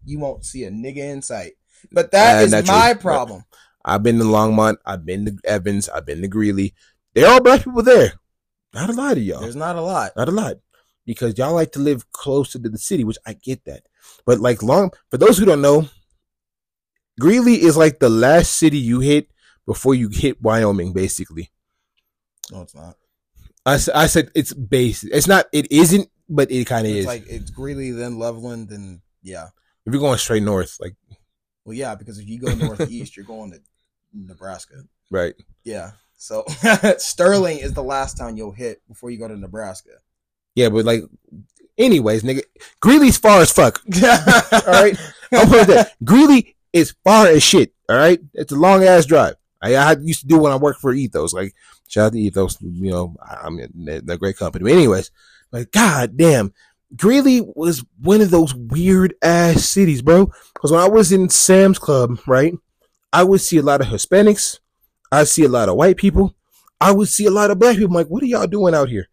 [0.05, 1.53] you won't see a nigga in sight.
[1.91, 2.75] But that Uh, is not true.
[2.75, 3.45] my problem.
[3.85, 4.77] I've been to Longmont.
[4.85, 5.89] I've been to Evans.
[5.89, 6.75] I've been to Greeley.
[7.19, 8.13] There are black people there.
[8.73, 9.41] Not a lot of y'all.
[9.41, 10.13] There's not a lot.
[10.17, 10.57] Not a lot.
[11.05, 13.83] Because y'all like to live closer to the city, which I get that.
[14.25, 15.89] But like long for those who don't know,
[17.19, 19.29] Greeley is like the last city you hit
[19.67, 21.51] before you hit Wyoming, basically.
[22.53, 22.97] No, it's not.
[23.67, 25.03] I, I said it's base.
[25.03, 25.47] It's not.
[25.53, 27.07] It isn't, but it kind of is.
[27.07, 29.49] like it's Greeley, then Loveland, then yeah.
[29.85, 30.95] if you're going straight north, like
[31.65, 33.61] Well, yeah, because if you go northeast, you're going to
[34.15, 34.85] Nebraska.
[35.11, 35.35] right.
[35.65, 35.93] Yeah.
[36.19, 36.45] So
[36.99, 39.91] Sterling is the last town you'll hit before you go to Nebraska.
[40.55, 41.05] Yeah, but like,
[41.79, 42.43] anyways, nigga,
[42.81, 43.81] Greeley's far as fuck.
[44.03, 44.99] All right,
[45.33, 45.93] I'll put that.
[46.05, 47.73] Greeley is far as shit.
[47.89, 49.37] All right, it's a long ass drive.
[49.63, 51.33] I, I used to do when I worked for Ethos.
[51.33, 51.55] Like,
[51.87, 52.61] shout out to Ethos.
[52.61, 54.65] You know, I, am mean, they're, they're a great company.
[54.65, 55.13] But anyways,
[55.53, 56.53] like, god damn,
[56.97, 60.33] Greeley was one of those weird ass cities, bro.
[60.53, 62.55] Because when I was in Sam's Club, right,
[63.13, 64.59] I would see a lot of Hispanics.
[65.11, 66.35] I see a lot of white people.
[66.81, 67.89] I would see a lot of black people.
[67.91, 69.09] I'm like, what are y'all doing out here?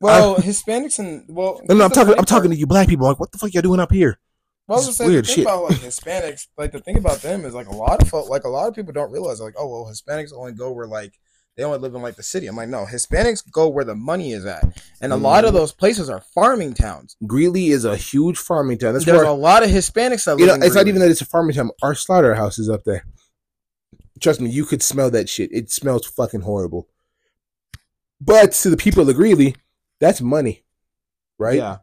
[0.00, 2.14] Well, Hispanics and well, No, no, I'm talking.
[2.18, 3.06] I'm talking to you, black people.
[3.06, 4.18] I'm like, what the fuck y'all doing up here?
[4.66, 5.44] Well, I was This gonna say, weird the thing shit.
[5.44, 8.48] about like Hispanics, like the thing about them is like a lot of like a
[8.48, 11.12] lot of people don't realize like, oh well, Hispanics only go where like
[11.56, 12.46] they only live in like the city.
[12.46, 14.64] I'm like, no, Hispanics go where the money is at,
[15.02, 15.54] and a lot of Mhm.
[15.54, 17.16] those places are farming towns.
[17.26, 18.92] Greeley is a huge farming town.
[18.94, 20.54] That's There's where a lot of Hispanics that live you know.
[20.54, 21.70] in It's not even that it's a farming town.
[21.82, 23.04] Our slaughterhouse is up there.
[24.20, 25.52] Trust me, you could smell that shit.
[25.52, 26.88] It smells fucking horrible.
[28.20, 29.56] But to the people of Greeley,
[29.98, 30.64] that's money,
[31.38, 31.56] right?
[31.56, 31.78] Yeah.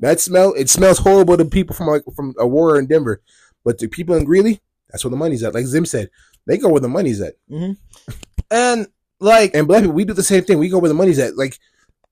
[0.00, 0.52] That smell.
[0.54, 3.22] It smells horrible to people from like from Aurora and Denver,
[3.64, 4.60] but to people in Greeley,
[4.90, 5.54] that's where the money's at.
[5.54, 6.10] Like Zim said,
[6.46, 7.34] they go where the money's at.
[7.50, 7.72] Mm-hmm.
[8.50, 8.88] And
[9.20, 10.58] like, And black people, we do the same thing.
[10.58, 11.36] We go where the money's at.
[11.36, 11.58] Like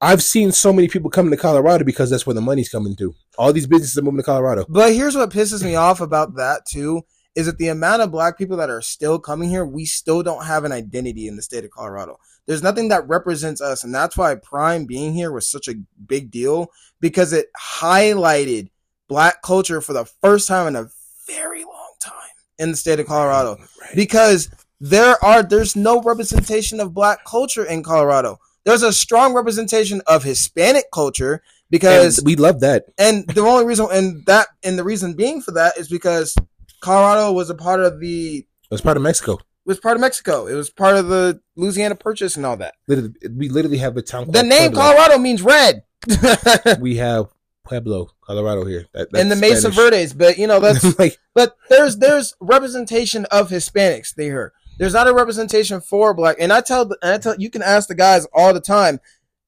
[0.00, 3.14] I've seen so many people coming to Colorado because that's where the money's coming to.
[3.36, 4.64] All these businesses are moving to Colorado.
[4.68, 7.02] But here's what pisses me off about that too
[7.34, 10.44] is that the amount of black people that are still coming here, we still don't
[10.46, 12.18] have an identity in the state of Colorado.
[12.46, 15.74] There's nothing that represents us, and that's why Prime being here was such a
[16.06, 16.70] big deal
[17.00, 18.70] because it highlighted
[19.08, 20.88] black culture for the first time in a
[21.26, 22.14] very long time
[22.58, 23.94] in the state of Colorado Right.
[23.94, 24.48] because
[24.80, 28.38] there are there's no representation of black culture in Colorado.
[28.64, 32.84] There's a strong representation of Hispanic culture because And we love that.
[32.98, 36.34] and the only reason and that and the reason being for that is because
[36.80, 39.34] Colorado was a part of the It was part of Mexico.
[39.34, 40.46] It was part of Mexico.
[40.46, 42.74] It was part of the Louisiana Purchase and all that.
[42.88, 44.30] Literally, we literally have a town.
[44.30, 44.80] The name Pueblo.
[44.80, 45.84] Colorado means red.
[46.80, 47.26] We have
[47.64, 48.86] Pueblo, Colorado here.
[48.94, 49.76] That, and the that's Mesa Spanish.
[49.76, 54.52] Verdes, but you know that's like but there's there's representation of Hispanics there.
[54.78, 56.36] There's not a representation for black.
[56.40, 58.98] And I tell and I tell you can ask the guys all the time.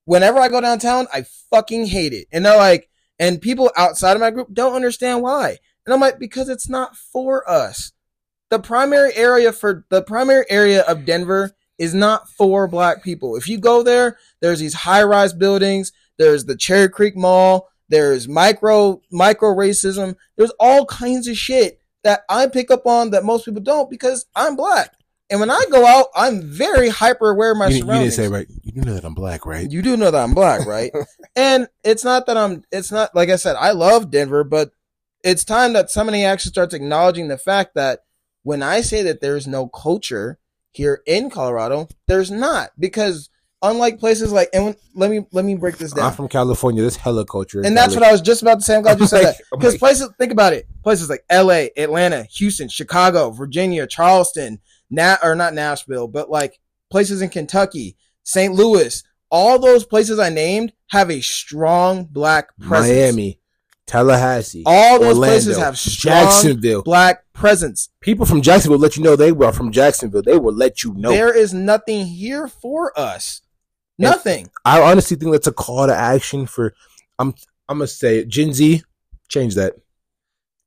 [0.05, 2.27] Whenever I go downtown, I fucking hate it.
[2.31, 5.59] And they're like, and people outside of my group don't understand why.
[5.87, 7.93] And I'm like, because it's not for us.
[8.51, 13.35] The primary area for the primary area of Denver is not for black people.
[13.37, 19.01] If you go there, there's these high-rise buildings, there's the Cherry Creek Mall, there's micro
[19.11, 23.63] micro racism, there's all kinds of shit that I pick up on that most people
[23.63, 24.93] don't because I'm black.
[25.31, 28.13] And when I go out, I'm very hyper aware of my you, didn't- you didn't
[28.15, 28.47] say right.
[28.63, 29.71] You do know that I'm black, right?
[29.71, 30.93] You do know that I'm black, right?
[31.37, 32.65] and it's not that I'm.
[32.71, 33.57] It's not like I said.
[33.59, 34.73] I love Denver, but
[35.23, 38.01] it's time that somebody actually starts acknowledging the fact that
[38.43, 40.39] when I say that there's no culture
[40.73, 43.29] here in Colorado, there's not because
[43.63, 46.07] unlike places like and when, let me let me break this down.
[46.07, 46.83] I'm from California.
[46.83, 47.63] There's hella culture.
[47.65, 48.77] And that's what I was just about to say.
[48.77, 49.37] I'm glad you said that.
[49.53, 50.67] Because places, think about it.
[50.83, 54.61] Places like LA, Atlanta, Houston, Chicago, Virginia, Charleston,
[54.91, 56.59] Nat or not Nashville, but like
[56.91, 58.53] places in Kentucky, St.
[58.53, 62.91] Louis, all those places I named have a strong black presence.
[62.91, 63.41] Miami,
[63.87, 66.83] Tallahassee, All those Orlando, places have strong Jacksonville.
[66.83, 67.89] black presence.
[68.01, 70.23] People from Jacksonville let you know they were from Jacksonville.
[70.23, 71.11] They will let you know.
[71.11, 73.43] There is nothing here for us.
[73.99, 74.51] Nothing.
[74.65, 76.75] I honestly think that's a call to action for.
[77.19, 77.35] I'm.
[77.69, 78.25] I'm gonna say.
[78.25, 78.83] Gen Z.
[79.29, 79.75] Change that.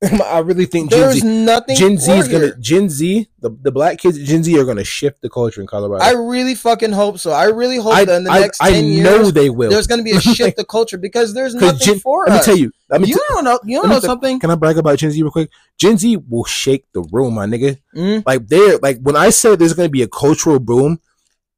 [0.24, 1.26] I really think Gen There's Z.
[1.26, 1.74] nothing.
[1.74, 2.54] Gen Z is gonna.
[2.56, 3.28] Gen Z.
[3.40, 4.18] The the black kids.
[4.18, 6.04] Gen Z are gonna shift the culture in Colorado.
[6.04, 7.30] I really fucking hope so.
[7.32, 9.70] I really hope I, that in the I- next I ten know years, they will.
[9.70, 12.42] there's going to be a shift of culture because there's nothing Gen- for Let me
[12.42, 12.72] tell you.
[12.90, 13.58] Let me you t- don't know.
[13.64, 14.38] You don't know t- something.
[14.38, 15.50] Can I brag about Gen Z real quick?
[15.78, 17.78] Gen Z will shake the room, my nigga.
[17.94, 18.22] Mm.
[18.26, 21.00] Like they're like when I said there's gonna be a cultural boom,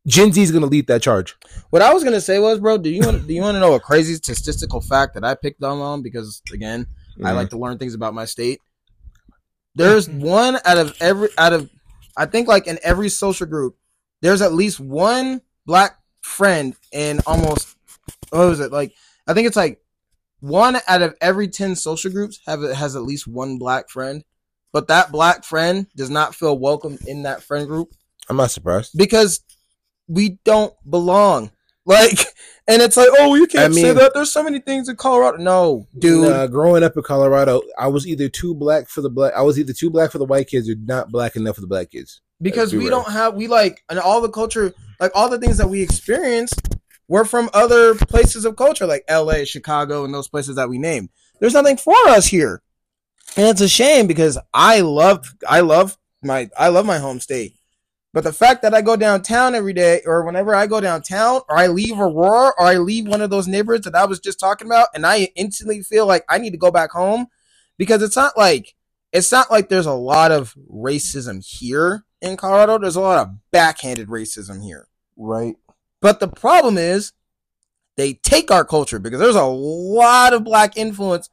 [0.06, 1.34] Gen Z is gonna lead that charge.
[1.70, 3.74] What I was gonna say was, bro, do you want do you want to know
[3.74, 6.86] a crazy statistical fact that I picked up on because again,
[7.18, 7.26] Mm-hmm.
[7.26, 8.60] I like to learn things about my state.
[9.74, 11.70] There's one out of every out of
[12.16, 13.76] I think like in every social group,
[14.22, 17.76] there's at least one black friend in almost
[18.30, 18.92] what was it like?
[19.26, 19.80] I think it's like
[20.40, 24.24] one out of every ten social groups have has at least one black friend,
[24.72, 27.92] but that black friend does not feel welcome in that friend group
[28.28, 28.96] I'm not surprised.
[28.96, 29.40] because
[30.06, 31.50] we don't belong.
[31.88, 32.18] Like,
[32.68, 34.12] and it's like, oh, you can't I say that.
[34.14, 35.38] There's so many things in Colorado.
[35.38, 36.28] No, dude.
[36.28, 39.32] Nah, growing up in Colorado, I was either too black for the black.
[39.34, 41.66] I was either too black for the white kids or not black enough for the
[41.66, 42.20] black kids.
[42.40, 43.02] because be we real.
[43.02, 46.52] don't have we like and all the culture like all the things that we experience
[47.08, 51.08] were from other places of culture like LA, Chicago, and those places that we named.
[51.40, 52.62] There's nothing for us here.
[53.36, 57.57] And it's a shame because I love I love my I love my home state.
[58.18, 61.56] But the fact that I go downtown every day or whenever I go downtown or
[61.56, 64.66] I leave Aurora or I leave one of those neighborhoods that I was just talking
[64.66, 67.28] about and I instantly feel like I need to go back home
[67.76, 68.74] because it's not like
[69.12, 72.76] it's not like there's a lot of racism here in Colorado.
[72.78, 74.88] There's a lot of backhanded racism here.
[75.16, 75.54] Right.
[76.00, 77.12] But the problem is
[77.96, 81.30] they take our culture because there's a lot of black influence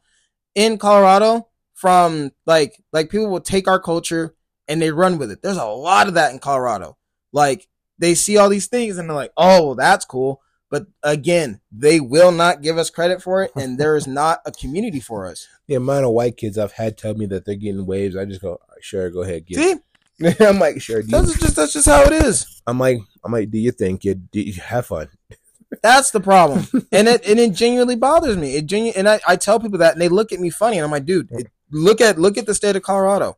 [0.54, 4.35] in Colorado from like like people will take our culture
[4.68, 5.42] and they run with it.
[5.42, 6.96] There's a lot of that in Colorado.
[7.32, 11.60] Like they see all these things and they're like, "Oh, well, that's cool." But again,
[11.70, 15.26] they will not give us credit for it and there is not a community for
[15.26, 15.46] us.
[15.68, 18.40] The amount of white kids I've had tell me that they're getting waves, I just
[18.40, 19.58] go, sure, go ahead, get.
[19.58, 19.70] See?
[19.72, 19.82] it."
[20.40, 22.62] I'm like, sure, do That's just that's just how it is.
[22.66, 24.30] I'm like, I'm like, do you think kid.
[24.30, 25.08] Do you have fun?
[25.82, 28.54] That's the problem, and it and it genuinely bothers me.
[28.54, 30.84] It genu- and I, I tell people that, and they look at me funny, and
[30.84, 33.36] I'm like, dude, it, look at look at the state of Colorado.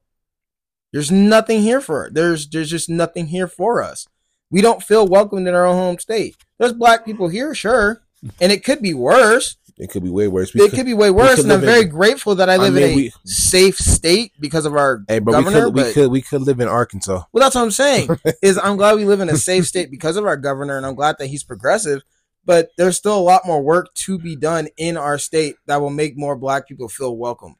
[0.92, 2.14] There's nothing here for it.
[2.14, 4.06] There's there's just nothing here for us.
[4.50, 6.36] We don't feel welcomed in our own home state.
[6.58, 8.02] There's black people here, sure,
[8.40, 9.56] and it could be worse.
[9.76, 10.52] It could be way worse.
[10.54, 12.56] We It could be way worse, and I'm live in- very grateful that I I
[12.56, 15.64] live in a we- safe state because of our Hey, but we governor.
[15.66, 17.22] could, we could, we could live in Arkansas.
[17.32, 18.08] well, that's what I'm saying.
[18.42, 20.96] is I'm glad we live in a safe state because of our governor, and I'm
[20.96, 22.02] glad that he's progressive.
[22.44, 25.90] But there's still a lot more work to be done in our state that will
[25.90, 27.54] make more black people feel welcome.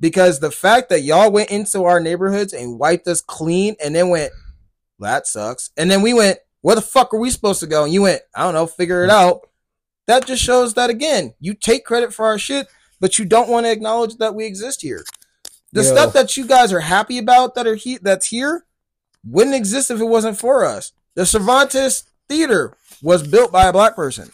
[0.00, 4.08] Because the fact that y'all went into our neighborhoods and wiped us clean, and then
[4.08, 4.32] went,
[4.98, 7.84] that sucks, and then we went, where the fuck are we supposed to go?
[7.84, 9.48] And you went, I don't know, figure it out.
[10.06, 12.66] That just shows that again, you take credit for our shit,
[12.98, 15.04] but you don't want to acknowledge that we exist here.
[15.72, 15.92] The Yo.
[15.92, 18.64] stuff that you guys are happy about that are he- that's here
[19.24, 20.92] wouldn't exist if it wasn't for us.
[21.14, 24.30] The Cervantes Theater was built by a black person.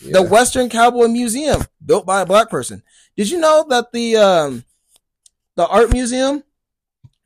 [0.00, 2.82] The Western Cowboy Museum built by a black person.
[3.16, 4.64] Did you know that the um
[5.58, 6.44] the art museum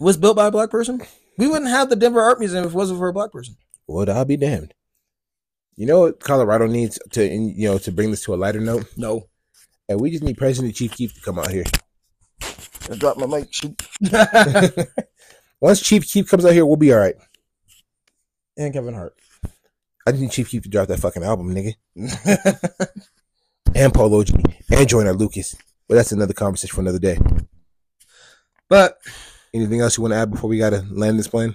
[0.01, 1.03] was built by a black person?
[1.37, 3.57] We wouldn't have the Denver Art Museum if it wasn't for a black person.
[3.87, 4.73] Well, I'll be damned.
[5.77, 8.61] You know what Colorado needs to, in- you know, to bring this to a lighter
[8.61, 9.29] note, No.
[9.89, 11.65] and we just need President Chief Keef to come out here.
[12.91, 13.49] I dropped my mic.
[15.61, 17.15] Once Chief Keef comes out here, we'll be all right.
[18.57, 19.15] and Kevin Hart.
[20.07, 21.75] I need Chief Keef to drop that fucking album, nigga,
[23.75, 24.35] and Paul G,
[24.71, 25.55] and Joyner Lucas.
[25.89, 27.19] But that's another conversation for another day.
[28.73, 28.97] But
[29.53, 31.55] Anything else you want to add before we gotta land this plane?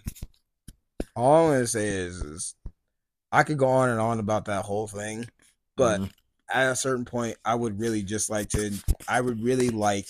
[1.15, 2.55] all I'm gonna say is, is
[3.31, 5.27] I could go on and on about that whole thing,
[5.75, 6.11] but Mhm.
[6.53, 8.71] at a certain point, I would really just like to.
[9.07, 10.07] I would really like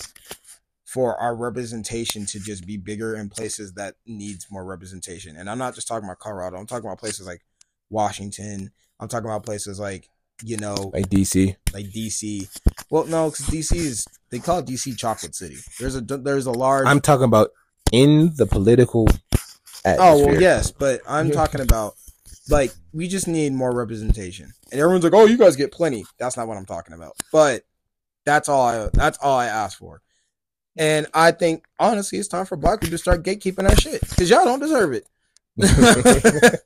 [0.84, 5.36] for our representation to just be bigger in places that needs more representation.
[5.36, 6.58] And I'm not just talking about Colorado.
[6.58, 7.42] I'm talking about places like
[7.90, 8.70] Washington.
[9.00, 10.10] I'm talking about places like
[10.42, 11.56] you know like DC.
[11.72, 12.48] like DC.
[12.90, 15.56] Well, no, because DC is they call it DC Chocolate City.
[15.78, 16.86] There's a there's a large.
[16.86, 17.50] I'm talking about
[17.92, 19.06] in the political
[19.84, 19.96] atmosphere.
[20.00, 21.34] Oh well, yes, but I'm Yeah.
[21.34, 21.94] talking about
[22.50, 24.52] like we just need more representation.
[24.70, 27.12] And everyone's like, "Oh, you guys get plenty." That's not what I'm talking about.
[27.32, 27.64] But
[28.24, 30.02] that's all I that's all I ask for.
[30.76, 34.30] And I think honestly, it's time for black people to start gatekeeping our shit because
[34.30, 35.06] y'all don't deserve it.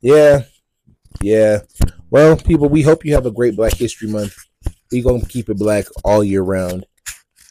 [0.00, 0.42] yeah,
[1.20, 1.60] yeah.
[2.10, 4.34] Well, people, we hope you have a great Black History Month.
[4.90, 6.86] We gonna keep it black all year round.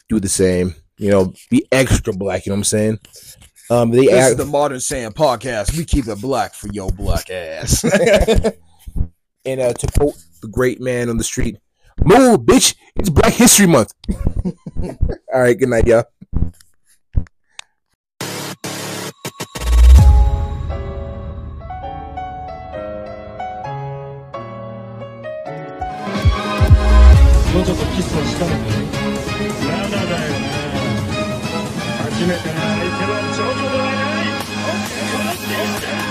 [0.09, 0.75] Do the same.
[0.97, 2.45] You know, be extra black.
[2.45, 2.99] You know what I'm saying?
[3.69, 5.77] Um, they this is the Modern Sam podcast.
[5.77, 7.83] We keep it black for your black ass.
[9.45, 11.57] and uh, to quote the great man on the street.
[12.03, 12.75] Move, bitch!
[12.95, 13.93] It's Black History Month.
[15.33, 16.05] All right, good night, y'all.
[27.53, 28.57] もうちょっとキスをしたのね。
[29.65, 30.47] まだだよな
[32.03, 33.95] 初めての相手は長女ではな
[36.05, 36.08] い。